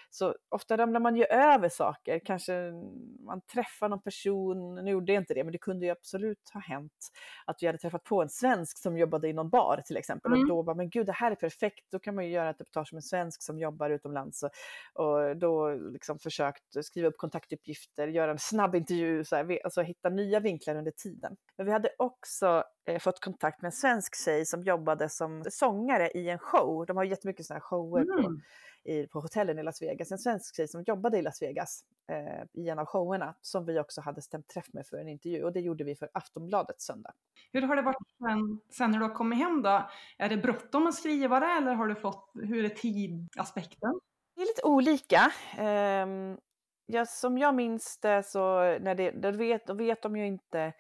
Så 0.10 0.36
ofta 0.50 0.78
ramlar 0.78 1.00
man 1.00 1.16
ju 1.16 1.26
över 1.26 1.70
saker, 1.70 2.20
kanske 2.20 2.72
man 3.26 3.42
träffar 3.42 3.90
någon 3.90 4.02
person, 4.02 4.76
nu 4.76 4.92
gjorde 4.92 5.14
jag 5.14 5.22
inte 5.22 5.34
det, 5.34 5.44
men 5.44 5.52
det 5.52 5.58
kunde 5.58 5.86
ju 5.86 5.92
absolut 5.92 6.50
ha 6.54 6.62
hänt 6.62 7.12
att 7.46 7.58
vi 7.62 7.68
hade 7.68 7.78
träffat 7.78 8.04
på 8.04 8.22
en 8.22 8.30
svensk 8.30 8.78
som 8.78 8.98
jobbade 8.98 9.28
i 9.28 9.34
någon 9.34 9.50
bar 9.50 9.82
till 9.86 9.98
exempel. 9.98 10.32
Mm. 10.32 10.42
och 10.42 10.48
då 10.48 10.64
bara, 10.64 10.76
men 10.76 10.90
gud 10.90 11.06
det 11.06 11.14
här 11.14 11.32
är 11.32 11.36
perfekt, 11.36 11.86
då 11.92 12.00
kan 12.00 12.16
man 12.16 12.26
ju 12.26 12.32
göra 12.32 12.50
ett 12.50 12.62
reportage 12.62 12.94
med 12.94 12.98
en 12.98 13.02
svensk 13.02 13.44
som 13.44 13.60
jobbar 13.60 13.90
utomlands. 13.90 14.44
Och, 14.44 14.52
och 14.94 15.38
då 15.38 15.72
liksom 15.72 16.20
försökt 16.20 16.86
skriva 16.86 17.08
upp 17.08 17.18
kontaktuppgifter, 17.18 18.08
göra 18.08 18.32
en 18.32 18.40
snabb 18.40 18.76
intervju, 18.76 19.24
så 19.24 19.36
här, 19.36 19.60
alltså 19.64 19.82
hitta 19.82 20.10
nya 20.10 20.40
vinklar 20.40 20.76
under 20.76 20.92
tiden. 20.92 21.36
Men 21.58 21.66
vi 21.66 21.72
hade 21.72 21.90
också 21.98 22.64
eh, 22.90 23.00
fått 23.00 23.20
kontakt 23.20 23.62
med 23.62 23.70
en 23.70 23.72
svensk 23.72 24.16
tjej 24.26 24.46
som 24.46 24.64
jobbade 24.64 25.10
som 25.10 25.44
sångare 25.50 26.10
i 26.10 26.30
en 26.30 26.40
show. 26.40 26.86
De 26.86 26.98
har 26.98 27.04
jättemycket 27.04 27.46
sådana 27.46 27.60
här 27.60 27.62
shower 27.62 28.02
mm. 28.02 28.24
på, 28.24 28.40
i, 28.84 29.08
på 29.08 29.20
hotellen 29.20 29.60
i 29.60 29.64
Las 29.64 29.82
Vegas. 29.82 30.12
En 30.12 30.18
svensk 30.18 30.56
tjej 30.56 30.68
som 30.68 30.84
jobbade 30.84 31.18
i 31.18 31.22
Las 31.22 31.42
Vegas 31.42 31.84
eh, 32.12 32.64
i 32.64 32.70
en 32.70 32.80
av 32.80 32.86
showerna 32.86 33.36
som 33.42 33.66
vi 33.66 33.80
också 33.80 34.02
hade 34.02 34.22
stämt 34.22 34.48
träff 34.48 34.74
med 34.74 34.88
för 34.88 34.98
en 34.98 35.08
intervju 35.08 35.44
och 35.44 35.54
det 35.54 35.60
gjorde 35.60 35.84
vi 35.84 35.96
för 35.96 36.10
Aftonbladet 36.14 36.82
söndag. 36.82 37.14
Hur 37.54 37.62
har 37.62 37.76
det 37.76 37.82
varit 37.82 37.98
sen, 38.18 38.60
sen 38.78 38.92
när 38.92 39.00
du 39.00 39.06
har 39.06 39.16
kommit 39.16 39.40
hem 39.40 39.62
då? 39.62 39.90
Är 40.18 40.30
det 40.30 40.38
bråttom 40.38 40.88
att 40.88 40.96
skriva 40.96 41.40
det 41.40 41.46
eller 41.46 41.74
har 41.74 41.88
du 41.88 41.96
fått, 41.96 42.32
hur 42.34 42.66
är 42.66 42.70
tidaspekten? 42.70 44.00
Det 44.36 44.42
är 44.42 44.46
lite 44.46 44.64
olika. 44.64 45.32
Um, 45.60 46.38
ja, 46.86 47.06
som 47.06 47.38
jag 47.38 47.56
minns 47.56 47.98
det 47.98 48.24
så 48.24 48.60
när 48.80 48.96
det, 48.96 49.12
då 49.12 49.32
vet, 49.32 49.68
då 49.68 49.74
vet 49.74 50.02
de 50.02 50.18
ju 50.18 50.26
inte 50.26 50.74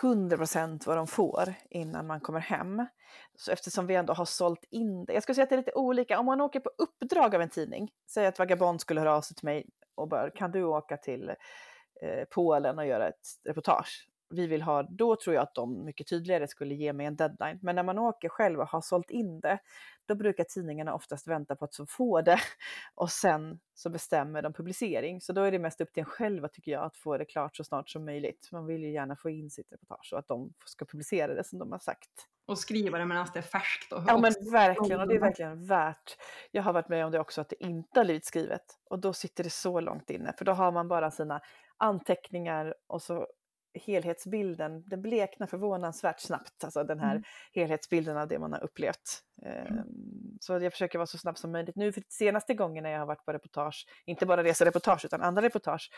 100% 0.00 0.86
vad 0.86 0.96
de 0.96 1.06
får 1.06 1.54
innan 1.70 2.06
man 2.06 2.20
kommer 2.20 2.40
hem. 2.40 2.86
Så 3.36 3.52
eftersom 3.52 3.86
vi 3.86 3.94
ändå 3.94 4.12
har 4.12 4.24
sålt 4.24 4.64
in 4.70 5.04
det. 5.04 5.12
Jag 5.12 5.22
skulle 5.22 5.34
säga 5.34 5.42
att 5.42 5.48
det 5.48 5.54
är 5.54 5.58
lite 5.58 5.74
olika. 5.74 6.18
Om 6.18 6.26
man 6.26 6.40
åker 6.40 6.60
på 6.60 6.70
uppdrag 6.78 7.34
av 7.34 7.42
en 7.42 7.48
tidning, 7.48 7.90
säg 8.10 8.26
att 8.26 8.38
Vagabond 8.38 8.80
skulle 8.80 9.00
höra 9.00 9.16
av 9.16 9.20
sig 9.20 9.36
till 9.36 9.44
mig 9.44 9.66
och 9.94 10.08
bara 10.08 10.30
kan 10.30 10.50
du 10.50 10.64
åka 10.64 10.96
till 10.96 11.28
eh, 12.02 12.24
Polen 12.30 12.78
och 12.78 12.86
göra 12.86 13.08
ett 13.08 13.26
reportage? 13.48 14.08
Vi 14.30 14.46
vill 14.46 14.62
ha, 14.62 14.82
då 14.82 15.16
tror 15.16 15.34
jag 15.34 15.42
att 15.42 15.54
de 15.54 15.84
mycket 15.84 16.08
tydligare 16.08 16.48
skulle 16.48 16.74
ge 16.74 16.92
mig 16.92 17.06
en 17.06 17.16
deadline. 17.16 17.58
Men 17.62 17.76
när 17.76 17.82
man 17.82 17.98
åker 17.98 18.28
själv 18.28 18.60
och 18.60 18.68
har 18.68 18.80
sålt 18.80 19.10
in 19.10 19.40
det, 19.40 19.58
då 20.06 20.14
brukar 20.14 20.44
tidningarna 20.44 20.94
oftast 20.94 21.26
vänta 21.26 21.56
på 21.56 21.64
att 21.64 21.76
få 21.88 22.20
det 22.20 22.38
och 22.94 23.10
sen 23.10 23.60
så 23.74 23.90
bestämmer 23.90 24.42
de 24.42 24.52
publicering. 24.52 25.20
Så 25.20 25.32
då 25.32 25.42
är 25.42 25.52
det 25.52 25.58
mest 25.58 25.80
upp 25.80 25.92
till 25.92 26.00
en 26.00 26.06
själv 26.06 26.48
tycker 26.48 26.72
jag 26.72 26.84
att 26.84 26.96
få 26.96 27.18
det 27.18 27.24
klart 27.24 27.56
så 27.56 27.64
snart 27.64 27.90
som 27.90 28.04
möjligt. 28.04 28.48
Man 28.52 28.66
vill 28.66 28.82
ju 28.82 28.92
gärna 28.92 29.16
få 29.16 29.30
in 29.30 29.50
sitt 29.50 29.72
reportage 29.72 30.12
och 30.12 30.18
att 30.18 30.28
de 30.28 30.52
ska 30.64 30.84
publicera 30.84 31.34
det 31.34 31.44
som 31.44 31.58
de 31.58 31.72
har 31.72 31.78
sagt. 31.78 32.10
Och 32.46 32.58
skriva 32.58 32.98
det 32.98 33.06
medan 33.06 33.26
det 33.32 33.38
är 33.38 33.42
färskt. 33.42 33.92
Och 33.92 34.02
ja 34.06 34.18
men 34.18 34.32
verkligen, 34.52 35.00
och 35.00 35.08
det 35.08 35.14
är 35.14 35.20
verkligen 35.20 35.66
värt. 35.66 36.16
Jag 36.50 36.62
har 36.62 36.72
varit 36.72 36.88
med 36.88 37.04
om 37.04 37.12
det 37.12 37.20
också 37.20 37.40
att 37.40 37.48
det 37.48 37.64
inte 37.64 38.00
har 38.00 38.04
blivit 38.04 38.24
skrivet 38.24 38.62
och 38.90 38.98
då 38.98 39.12
sitter 39.12 39.44
det 39.44 39.50
så 39.50 39.80
långt 39.80 40.10
inne 40.10 40.32
för 40.38 40.44
då 40.44 40.52
har 40.52 40.72
man 40.72 40.88
bara 40.88 41.10
sina 41.10 41.40
anteckningar 41.76 42.74
och 42.86 43.02
så 43.02 43.26
helhetsbilden, 43.78 44.82
den 44.86 45.02
bleknar 45.02 45.46
förvånansvärt 45.46 46.20
snabbt, 46.20 46.64
alltså 46.64 46.84
den 46.84 47.00
här 47.00 47.10
mm. 47.10 47.22
helhetsbilden 47.52 48.16
av 48.16 48.28
det 48.28 48.38
man 48.38 48.52
har 48.52 48.64
upplevt. 48.64 49.22
Mm. 49.42 49.78
Ehm, 49.78 50.38
så 50.40 50.52
jag 50.52 50.72
försöker 50.72 50.98
vara 50.98 51.06
så 51.06 51.18
snabb 51.18 51.38
som 51.38 51.52
möjligt. 51.52 51.76
Nu 51.76 51.92
för 51.92 52.02
senaste 52.08 52.54
gången 52.54 52.82
när 52.82 52.90
jag 52.90 52.98
har 52.98 53.06
varit 53.06 53.24
på 53.24 53.32
reportage, 53.32 53.86
inte 54.04 54.26
bara 54.26 54.42
resereportage 54.42 55.04
utan 55.04 55.22
andra 55.22 55.42
reportage, 55.42 55.90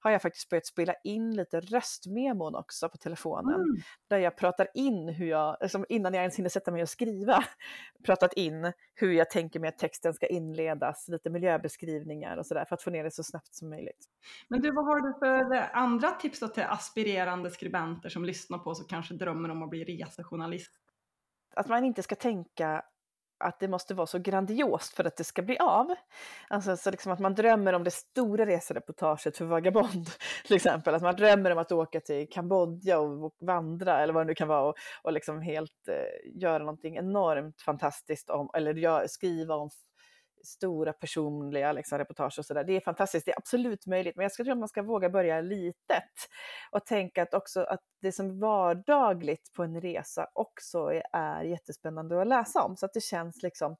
har 0.00 0.10
jag 0.10 0.22
faktiskt 0.22 0.48
börjat 0.48 0.66
spela 0.66 0.94
in 1.04 1.36
lite 1.36 1.60
röstmemon 1.60 2.54
också 2.54 2.88
på 2.88 2.96
telefonen. 2.96 3.54
Mm. 3.54 3.76
Där 4.08 4.18
jag 4.18 4.36
pratar 4.36 4.68
in 4.74 5.08
hur 5.08 5.26
jag, 5.26 5.56
liksom 5.60 5.86
innan 5.88 6.14
jag 6.14 6.22
ens 6.22 6.38
hinner 6.38 6.48
sätta 6.48 6.70
mig 6.70 6.82
och 6.82 6.88
skriva, 6.88 7.44
pratat 8.04 8.32
in 8.32 8.72
hur 8.94 9.12
jag 9.12 9.30
tänker 9.30 9.60
mig 9.60 9.68
att 9.68 9.78
texten 9.78 10.14
ska 10.14 10.26
inledas, 10.26 11.08
lite 11.08 11.30
miljöbeskrivningar 11.30 12.36
och 12.36 12.46
sådär 12.46 12.64
för 12.64 12.74
att 12.74 12.82
få 12.82 12.90
ner 12.90 13.04
det 13.04 13.10
så 13.10 13.22
snabbt 13.22 13.54
som 13.54 13.70
möjligt. 13.70 14.04
Men 14.48 14.60
du, 14.60 14.70
vad 14.70 14.84
har 14.84 15.00
du 15.00 15.18
för 15.18 15.76
andra 15.76 16.10
tips 16.10 16.38
till 16.38 16.62
aspirerande 16.62 17.50
skribenter 17.50 18.08
som 18.08 18.24
lyssnar 18.24 18.58
på 18.58 18.70
oss 18.70 18.80
och 18.80 18.90
kanske 18.90 19.14
drömmer 19.14 19.48
om 19.48 19.62
att 19.62 19.70
bli 19.70 19.84
resejournalist? 19.84 20.72
Att 21.56 21.68
man 21.68 21.84
inte 21.84 22.02
ska 22.02 22.14
tänka 22.14 22.82
att 23.38 23.60
det 23.60 23.68
måste 23.68 23.94
vara 23.94 24.06
så 24.06 24.18
grandiost 24.18 24.94
för 24.94 25.04
att 25.04 25.16
det 25.16 25.24
ska 25.24 25.42
bli 25.42 25.58
av. 25.58 25.94
Alltså 26.48 26.76
så 26.76 26.90
liksom 26.90 27.12
att 27.12 27.18
man 27.18 27.34
drömmer 27.34 27.72
om 27.72 27.84
det 27.84 27.90
stora 27.90 28.46
resereportaget 28.46 29.36
för 29.36 29.44
Vagabond 29.44 30.06
till 30.46 30.56
exempel. 30.56 30.94
Att 30.94 31.02
man 31.02 31.16
drömmer 31.16 31.50
om 31.50 31.58
att 31.58 31.72
åka 31.72 32.00
till 32.00 32.28
Kambodja 32.30 32.98
och 32.98 33.34
vandra 33.40 34.00
eller 34.00 34.12
vad 34.12 34.22
det 34.22 34.26
nu 34.26 34.34
kan 34.34 34.48
vara 34.48 34.68
och, 34.68 34.74
och 35.02 35.12
liksom 35.12 35.40
helt 35.40 35.88
eh, 35.88 36.40
göra 36.40 36.58
någonting 36.58 36.96
enormt 36.96 37.60
fantastiskt 37.60 38.30
om, 38.30 38.50
eller 38.54 38.74
gör, 38.74 39.06
skriva 39.06 39.54
om 39.54 39.70
stora 40.46 40.92
personliga 40.92 41.72
liksom, 41.72 41.98
reportage 41.98 42.38
och 42.38 42.44
sådär. 42.44 42.64
Det 42.64 42.76
är 42.76 42.80
fantastiskt, 42.80 43.26
det 43.26 43.32
är 43.32 43.38
absolut 43.38 43.86
möjligt, 43.86 44.16
men 44.16 44.22
jag 44.22 44.32
tror 44.32 44.50
att 44.50 44.58
man 44.58 44.68
ska 44.68 44.82
våga 44.82 45.10
börja 45.10 45.40
litet 45.40 46.04
och 46.70 46.86
tänka 46.86 47.22
att 47.22 47.34
också 47.34 47.60
att 47.60 47.80
det 48.02 48.12
som 48.12 48.40
vardagligt 48.40 49.52
på 49.52 49.62
en 49.62 49.80
resa 49.80 50.28
också 50.32 50.78
är, 50.78 51.02
är 51.12 51.42
jättespännande 51.44 52.20
att 52.20 52.26
läsa 52.26 52.62
om, 52.62 52.76
så 52.76 52.86
att 52.86 52.92
det 52.92 53.02
känns 53.02 53.42
liksom 53.42 53.76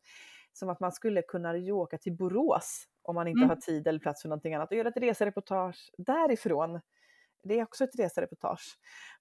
som 0.53 0.69
att 0.69 0.81
man 0.81 0.93
skulle 0.93 1.23
kunna 1.23 1.53
åka 1.55 1.99
till 1.99 2.17
Borås 2.17 2.85
om 3.03 3.15
man 3.15 3.29
inte 3.29 3.45
mm. 3.45 3.49
har 3.49 3.57
tid 3.57 3.87
eller 3.87 3.99
plats 3.99 4.23
för 4.23 4.29
någonting 4.29 4.55
annat 4.55 4.71
och 4.71 4.77
göra 4.77 4.89
ett 4.89 4.97
resereportage 4.97 5.91
därifrån 5.99 6.81
det 7.49 7.59
är 7.59 7.63
också 7.63 7.85
ett 7.85 7.99
resereportage. 7.99 8.79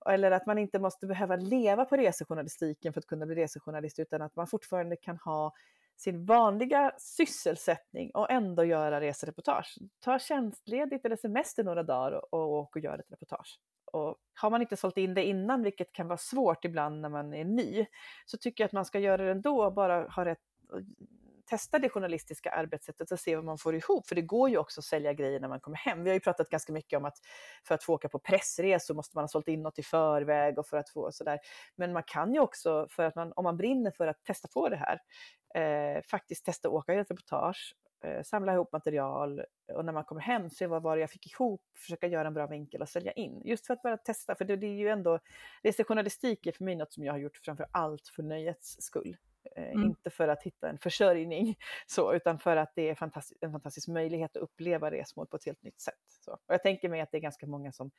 Eller 0.10 0.31
att 0.31 0.45
man 0.45 0.58
inte 0.58 0.79
måste 0.79 1.08
behöva 1.08 1.36
leva 1.36 1.86
på 1.86 1.97
resejournalistiken 1.97 2.93
för 2.93 2.99
att 2.99 3.08
kunna 3.08 3.25
bli 3.25 3.36
resejournalist 3.36 3.99
utan 3.99 4.21
att 4.21 4.36
man 4.36 4.47
fortfarande 4.47 4.95
kan 4.95 5.17
ha 5.17 5.53
sin 5.97 6.25
vanliga 6.25 6.91
sysselsättning 6.97 8.12
och 8.12 8.31
ändå 8.31 8.63
göra 8.63 9.01
resereportage. 9.01 9.77
Ta 9.99 10.19
tjänstledigt 10.19 11.05
eller 11.05 11.15
semester 11.15 11.63
några 11.63 11.84
dagar 11.84 12.34
och 12.36 12.49
åk 12.51 12.75
och 12.75 12.81
göra 12.81 12.99
ett 12.99 13.12
reportage. 13.12 13.60
Och 13.86 14.17
har 14.34 14.49
man 14.49 14.62
inte 14.62 14.77
sålt 14.77 14.97
in 14.97 15.13
det 15.13 15.23
innan, 15.23 15.63
vilket 15.63 15.91
kan 15.91 16.08
vara 16.08 16.17
svårt 16.17 16.65
ibland 16.65 17.01
när 17.01 17.10
man 17.10 17.34
är 17.34 17.45
ny, 17.45 17.86
så 18.25 18.38
tycker 18.38 18.63
jag 18.63 18.65
att 18.65 18.73
man 18.73 18.86
ska 18.86 18.99
göra 18.99 19.23
det 19.23 19.31
ändå 19.31 19.65
och 19.65 19.73
bara 19.73 20.08
ha 20.08 20.25
rätt 20.25 20.39
testa 21.45 21.79
det 21.79 21.89
journalistiska 21.89 22.51
arbetssättet 22.51 23.12
och 23.12 23.19
se 23.19 23.36
vad 23.36 23.45
man 23.45 23.58
får 23.58 23.75
ihop. 23.75 24.08
För 24.08 24.15
det 24.15 24.21
går 24.21 24.49
ju 24.49 24.58
också 24.58 24.81
att 24.81 24.86
sälja 24.86 25.13
grejer 25.13 25.39
när 25.39 25.47
man 25.47 25.60
kommer 25.60 25.77
hem. 25.77 26.03
Vi 26.03 26.10
har 26.10 26.13
ju 26.13 26.19
pratat 26.19 26.49
ganska 26.49 26.73
mycket 26.73 26.97
om 26.97 27.05
att 27.05 27.17
för 27.67 27.75
att 27.75 27.84
få 27.84 27.93
åka 27.93 28.10
på 28.10 28.19
pressresor 28.19 28.93
måste 28.93 29.17
man 29.17 29.23
ha 29.23 29.27
sålt 29.27 29.47
in 29.47 29.62
något 29.62 29.79
i 29.79 29.84
förväg 29.84 30.60
och 30.60 30.67
för 30.67 30.77
att 30.77 30.89
få 30.89 31.12
sådär. 31.12 31.39
Men 31.75 31.93
man 31.93 32.03
kan 32.03 32.34
ju 32.34 32.39
också, 32.39 32.88
för 32.89 33.03
att 33.03 33.15
man, 33.15 33.34
om 33.36 33.43
man 33.43 33.58
brinner 33.58 33.91
för 33.91 34.08
att 34.08 34.23
testa 34.23 34.47
på 34.47 34.69
det 34.69 34.75
här, 34.75 35.01
eh, 35.55 36.01
faktiskt 36.01 36.45
testa 36.45 36.67
att 36.67 36.73
åka 36.73 36.93
i 36.93 36.97
ett 36.97 37.12
reportage, 37.12 37.75
eh, 38.03 38.23
samla 38.23 38.53
ihop 38.53 38.71
material 38.71 39.41
och 39.73 39.86
när 39.86 39.93
man 39.93 40.03
kommer 40.03 40.21
hem 40.21 40.49
se 40.49 40.67
vad 40.67 40.84
var 40.84 40.97
jag 40.97 41.10
fick 41.10 41.31
ihop, 41.31 41.62
försöka 41.77 42.08
göra 42.08 42.27
en 42.27 42.34
bra 42.34 42.47
vinkel 42.47 42.81
och 42.81 42.89
sälja 42.89 43.12
in. 43.12 43.41
Just 43.45 43.67
för 43.67 43.73
att 43.73 43.81
bara 43.81 43.97
testa, 43.97 44.36
för 44.36 44.45
det, 44.45 44.55
det 44.55 44.67
är 44.67 44.77
ju 44.77 44.89
ändå, 44.89 45.19
resejournalistik 45.63 46.47
är 46.47 46.51
för 46.51 46.63
mig 46.63 46.75
något 46.75 46.93
som 46.93 47.03
jag 47.03 47.13
har 47.13 47.19
gjort 47.19 47.38
framför 47.43 47.67
allt 47.71 48.08
för 48.08 48.23
nöjets 48.23 48.81
skull. 48.81 49.17
Eh, 49.58 49.72
mm. 49.72 49.84
Inte 49.84 50.10
för 50.10 50.28
att 50.28 50.44
hitta 50.44 50.70
en 50.70 50.78
försörjning, 50.78 51.56
så, 51.88 52.13
utan 52.13 52.39
för 52.39 52.58
att 52.58 52.72
det 52.76 52.89
är 52.89 52.96
fantastisk, 52.96 53.38
en 53.41 53.52
fantastisk 53.52 53.88
möjlighet 53.88 54.38
att 54.38 54.44
uppleva 54.44 54.91
resmål 54.91 55.28
på 55.28 55.36
ett 55.38 55.46
helt 55.46 55.63
nytt 55.63 55.82
sätt. 55.82 55.94
Så. 56.08 56.32
Och 56.32 56.54
jag 56.54 56.63
tänker 56.63 56.89
mig 56.89 57.02
att 57.02 57.12
det 57.12 57.18
är 57.18 57.22
ganska 57.22 57.48
många 57.48 57.72
som, 57.72 57.91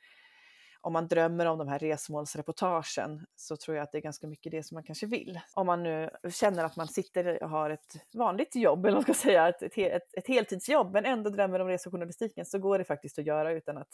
om 0.81 0.93
man 0.93 1.07
drömmer 1.07 1.45
om 1.45 1.57
de 1.57 1.67
här 1.67 1.79
resmålsreportagen, 1.79 3.25
så 3.35 3.57
tror 3.57 3.77
jag 3.77 3.83
att 3.83 3.91
det 3.91 3.97
är 3.97 4.01
ganska 4.01 4.27
mycket 4.27 4.51
det 4.51 4.63
som 4.63 4.75
man 4.75 4.83
kanske 4.83 5.05
vill. 5.05 5.39
Om 5.53 5.65
man 5.65 5.83
nu 5.83 6.09
känner 6.31 6.63
att 6.63 6.75
man 6.75 6.87
sitter 6.87 7.43
och 7.43 7.49
har 7.49 7.69
ett 7.69 7.95
vanligt 8.13 8.55
jobb, 8.55 8.85
eller 8.85 8.95
man 8.95 9.03
ska 9.03 9.13
säga, 9.13 9.47
ett, 9.47 9.61
ett, 9.61 9.77
ett, 9.77 10.13
ett 10.17 10.27
heltidsjobb, 10.27 10.93
men 10.93 11.05
ändå 11.05 11.29
drömmer 11.29 11.59
om 11.59 11.67
resejournalistiken, 11.67 12.45
så 12.45 12.59
går 12.59 12.77
det 12.77 12.85
faktiskt 12.85 13.19
att 13.19 13.25
göra 13.25 13.51
utan 13.51 13.77
att 13.77 13.93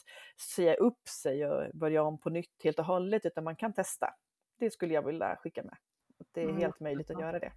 säga 0.56 0.74
upp 0.74 1.08
sig 1.08 1.46
och 1.46 1.78
börja 1.78 2.04
om 2.04 2.20
på 2.20 2.30
nytt 2.30 2.64
helt 2.64 2.80
och 2.80 2.86
hållet, 2.86 3.26
utan 3.26 3.44
man 3.44 3.56
kan 3.56 3.74
testa. 3.74 4.10
Det 4.60 4.72
skulle 4.72 4.94
jag 4.94 5.06
vilja 5.06 5.36
skicka 5.36 5.64
med. 5.64 5.78
Det 6.32 6.42
är 6.42 6.50
mm. 6.50 6.58
helt 6.58 6.80
möjligt 6.80 7.12
att 7.12 7.20
göra 7.20 7.40
det. 7.40 7.52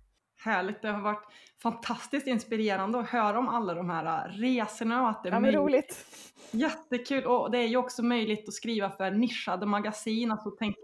Härligt, 0.44 0.82
det 0.82 0.88
har 0.88 1.00
varit 1.00 1.26
fantastiskt 1.62 2.26
inspirerande 2.26 2.98
att 2.98 3.08
höra 3.08 3.38
om 3.38 3.48
alla 3.48 3.74
de 3.74 3.90
här 3.90 4.28
resorna 4.28 5.02
och 5.02 5.08
att 5.08 5.22
det 5.22 5.28
är 5.28 5.32
ja, 5.32 5.40
möjligt. 5.40 5.60
roligt. 5.60 6.06
Jättekul 6.50 7.24
och 7.24 7.50
det 7.50 7.58
är 7.58 7.66
ju 7.66 7.76
också 7.76 8.02
möjligt 8.02 8.48
att 8.48 8.54
skriva 8.54 8.90
för 8.90 9.10
nischade 9.10 9.66
magasin, 9.66 10.30
alltså 10.30 10.50
tänka 10.50 10.78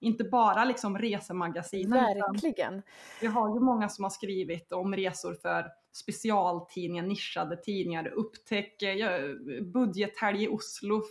inte 0.00 0.24
bara 0.24 0.64
liksom 0.64 0.98
resemagasin. 0.98 1.90
Verkligen. 1.90 2.82
Vi 3.20 3.26
har 3.26 3.54
ju 3.54 3.60
många 3.60 3.88
som 3.88 4.04
har 4.04 4.10
skrivit 4.10 4.72
om 4.72 4.96
resor 4.96 5.34
för 5.34 5.66
specialtidningar, 5.92 7.06
nischade 7.06 7.56
tidningar. 7.56 8.08
Upptäck 8.08 8.82
budgethelg 9.62 10.44
i 10.44 10.48
Oslo 10.48 11.02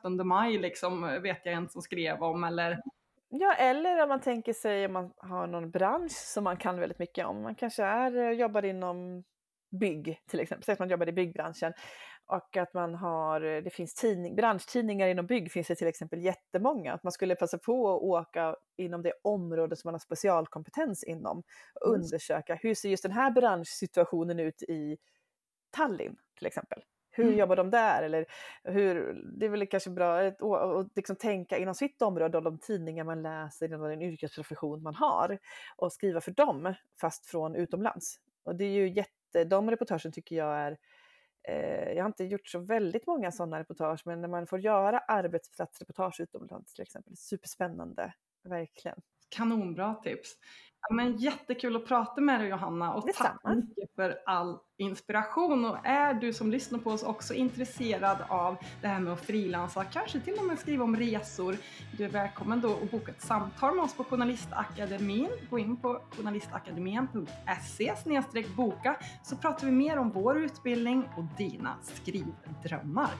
17 0.00 0.20
eh, 0.20 0.24
maj 0.24 0.58
liksom, 0.58 1.20
vet 1.22 1.40
jag 1.44 1.54
en 1.54 1.68
som 1.68 1.82
skrev 1.82 2.22
om. 2.22 2.44
Eller 2.44 2.82
Ja, 3.28 3.54
eller 3.54 4.02
om 4.02 4.08
man 4.08 4.20
tänker 4.20 4.52
sig 4.52 4.86
om 4.86 4.92
man 4.92 5.12
har 5.16 5.46
någon 5.46 5.70
bransch 5.70 6.12
som 6.12 6.44
man 6.44 6.56
kan 6.56 6.80
väldigt 6.80 6.98
mycket 6.98 7.26
om. 7.26 7.42
Man 7.42 7.54
kanske 7.54 7.82
är, 7.84 8.16
eh, 8.16 8.30
jobbar 8.30 8.64
inom 8.64 9.24
bygg 9.80 10.22
till 10.30 10.40
exempel, 10.40 10.64
säg 10.64 10.72
att 10.72 10.78
man 10.78 10.88
jobbar 10.88 11.08
i 11.08 11.12
byggbranschen 11.12 11.72
Och 12.26 12.56
att 12.56 12.74
man 12.74 12.94
har, 12.94 13.40
det 13.40 13.70
finns 13.70 13.94
tidning, 13.94 14.36
branschtidningar 14.36 15.08
inom 15.08 15.26
bygg 15.26 15.52
finns 15.52 15.68
det 15.68 15.74
till 15.74 15.86
exempel 15.86 16.24
jättemånga. 16.24 16.92
Att 16.92 17.02
man 17.02 17.12
skulle 17.12 17.34
passa 17.34 17.58
på 17.58 17.96
att 17.96 18.02
åka 18.02 18.56
inom 18.76 19.02
det 19.02 19.12
område 19.22 19.76
som 19.76 19.88
man 19.88 19.94
har 19.94 19.98
specialkompetens 19.98 21.04
inom 21.04 21.42
och 21.80 21.88
mm. 21.88 22.00
undersöka 22.00 22.54
hur 22.54 22.74
ser 22.74 22.88
just 22.88 23.02
den 23.02 23.12
här 23.12 23.30
branschsituationen 23.30 24.40
ut 24.40 24.62
i 24.62 24.96
Tallinn 25.70 26.16
till 26.38 26.46
exempel. 26.46 26.82
Hur 27.16 27.24
mm. 27.24 27.38
jobbar 27.38 27.56
de 27.56 27.70
där? 27.70 28.02
Eller 28.02 28.26
hur, 28.64 29.22
det 29.38 29.46
är 29.46 29.50
väl 29.50 29.66
kanske 29.66 29.90
bra 29.90 30.20
att, 30.20 30.42
att 30.42 30.96
liksom 30.96 31.16
tänka 31.16 31.58
inom 31.58 31.74
sitt 31.74 32.02
område, 32.02 32.40
de 32.40 32.58
tidningar 32.58 33.04
man 33.04 33.22
läser, 33.22 33.66
inom 33.66 33.82
den 33.82 34.02
yrkesprofession 34.02 34.82
man 34.82 34.94
har 34.94 35.38
och 35.76 35.92
skriva 35.92 36.20
för 36.20 36.32
dem 36.32 36.74
fast 37.00 37.26
från 37.26 37.56
utomlands. 37.56 38.20
Och 38.44 38.56
det 38.56 38.64
är 38.64 38.70
ju 38.70 38.88
jätte, 38.88 39.44
de 39.44 39.70
reportagen 39.70 40.12
tycker 40.12 40.36
jag 40.36 40.58
är 40.58 40.76
eh, 41.48 41.92
jag 41.92 42.02
har 42.02 42.06
inte 42.06 42.24
gjort 42.24 42.48
så 42.48 42.58
väldigt 42.58 43.06
många 43.06 43.32
sådana 43.32 43.60
reportage, 43.60 44.02
men 44.04 44.20
när 44.20 44.28
man 44.28 44.46
får 44.46 44.58
göra 44.58 44.98
arbetsplatsreportage 44.98 46.20
utomlands 46.20 46.74
till 46.74 46.82
exempel, 46.82 47.16
superspännande, 47.16 48.14
verkligen. 48.42 49.00
Kanonbra 49.28 49.94
tips. 49.94 50.36
Ja, 50.88 50.94
men 50.94 51.16
jättekul 51.16 51.76
att 51.76 51.86
prata 51.86 52.20
med 52.20 52.40
dig 52.40 52.48
Johanna 52.48 52.94
och 52.94 53.08
tack 53.14 53.40
mycket 53.44 53.94
för 53.96 54.18
all 54.26 54.58
inspiration. 54.78 55.64
Och 55.64 55.86
är 55.86 56.14
du 56.14 56.32
som 56.32 56.50
lyssnar 56.50 56.78
på 56.78 56.90
oss 56.90 57.02
också 57.02 57.34
intresserad 57.34 58.18
av 58.28 58.56
det 58.80 58.88
här 58.88 59.00
med 59.00 59.12
att 59.12 59.26
frilansa, 59.26 59.84
kanske 59.84 60.20
till 60.20 60.34
och 60.38 60.44
med 60.44 60.58
skriva 60.58 60.84
om 60.84 60.96
resor, 60.96 61.56
du 61.96 62.04
är 62.04 62.08
välkommen 62.08 62.60
då 62.60 62.72
att 62.82 62.90
boka 62.90 63.12
ett 63.12 63.22
samtal 63.22 63.74
med 63.74 63.84
oss 63.84 63.94
på 63.94 64.04
Journalistakademin. 64.04 65.30
Gå 65.50 65.58
in 65.58 65.76
på 65.76 66.00
journalistakademin.se 66.16 67.94
boka 68.56 68.96
så 69.22 69.36
pratar 69.36 69.66
vi 69.66 69.72
mer 69.72 69.98
om 69.98 70.10
vår 70.10 70.38
utbildning 70.38 71.08
och 71.16 71.24
dina 71.38 71.76
skrivdrömmar. 71.82 73.10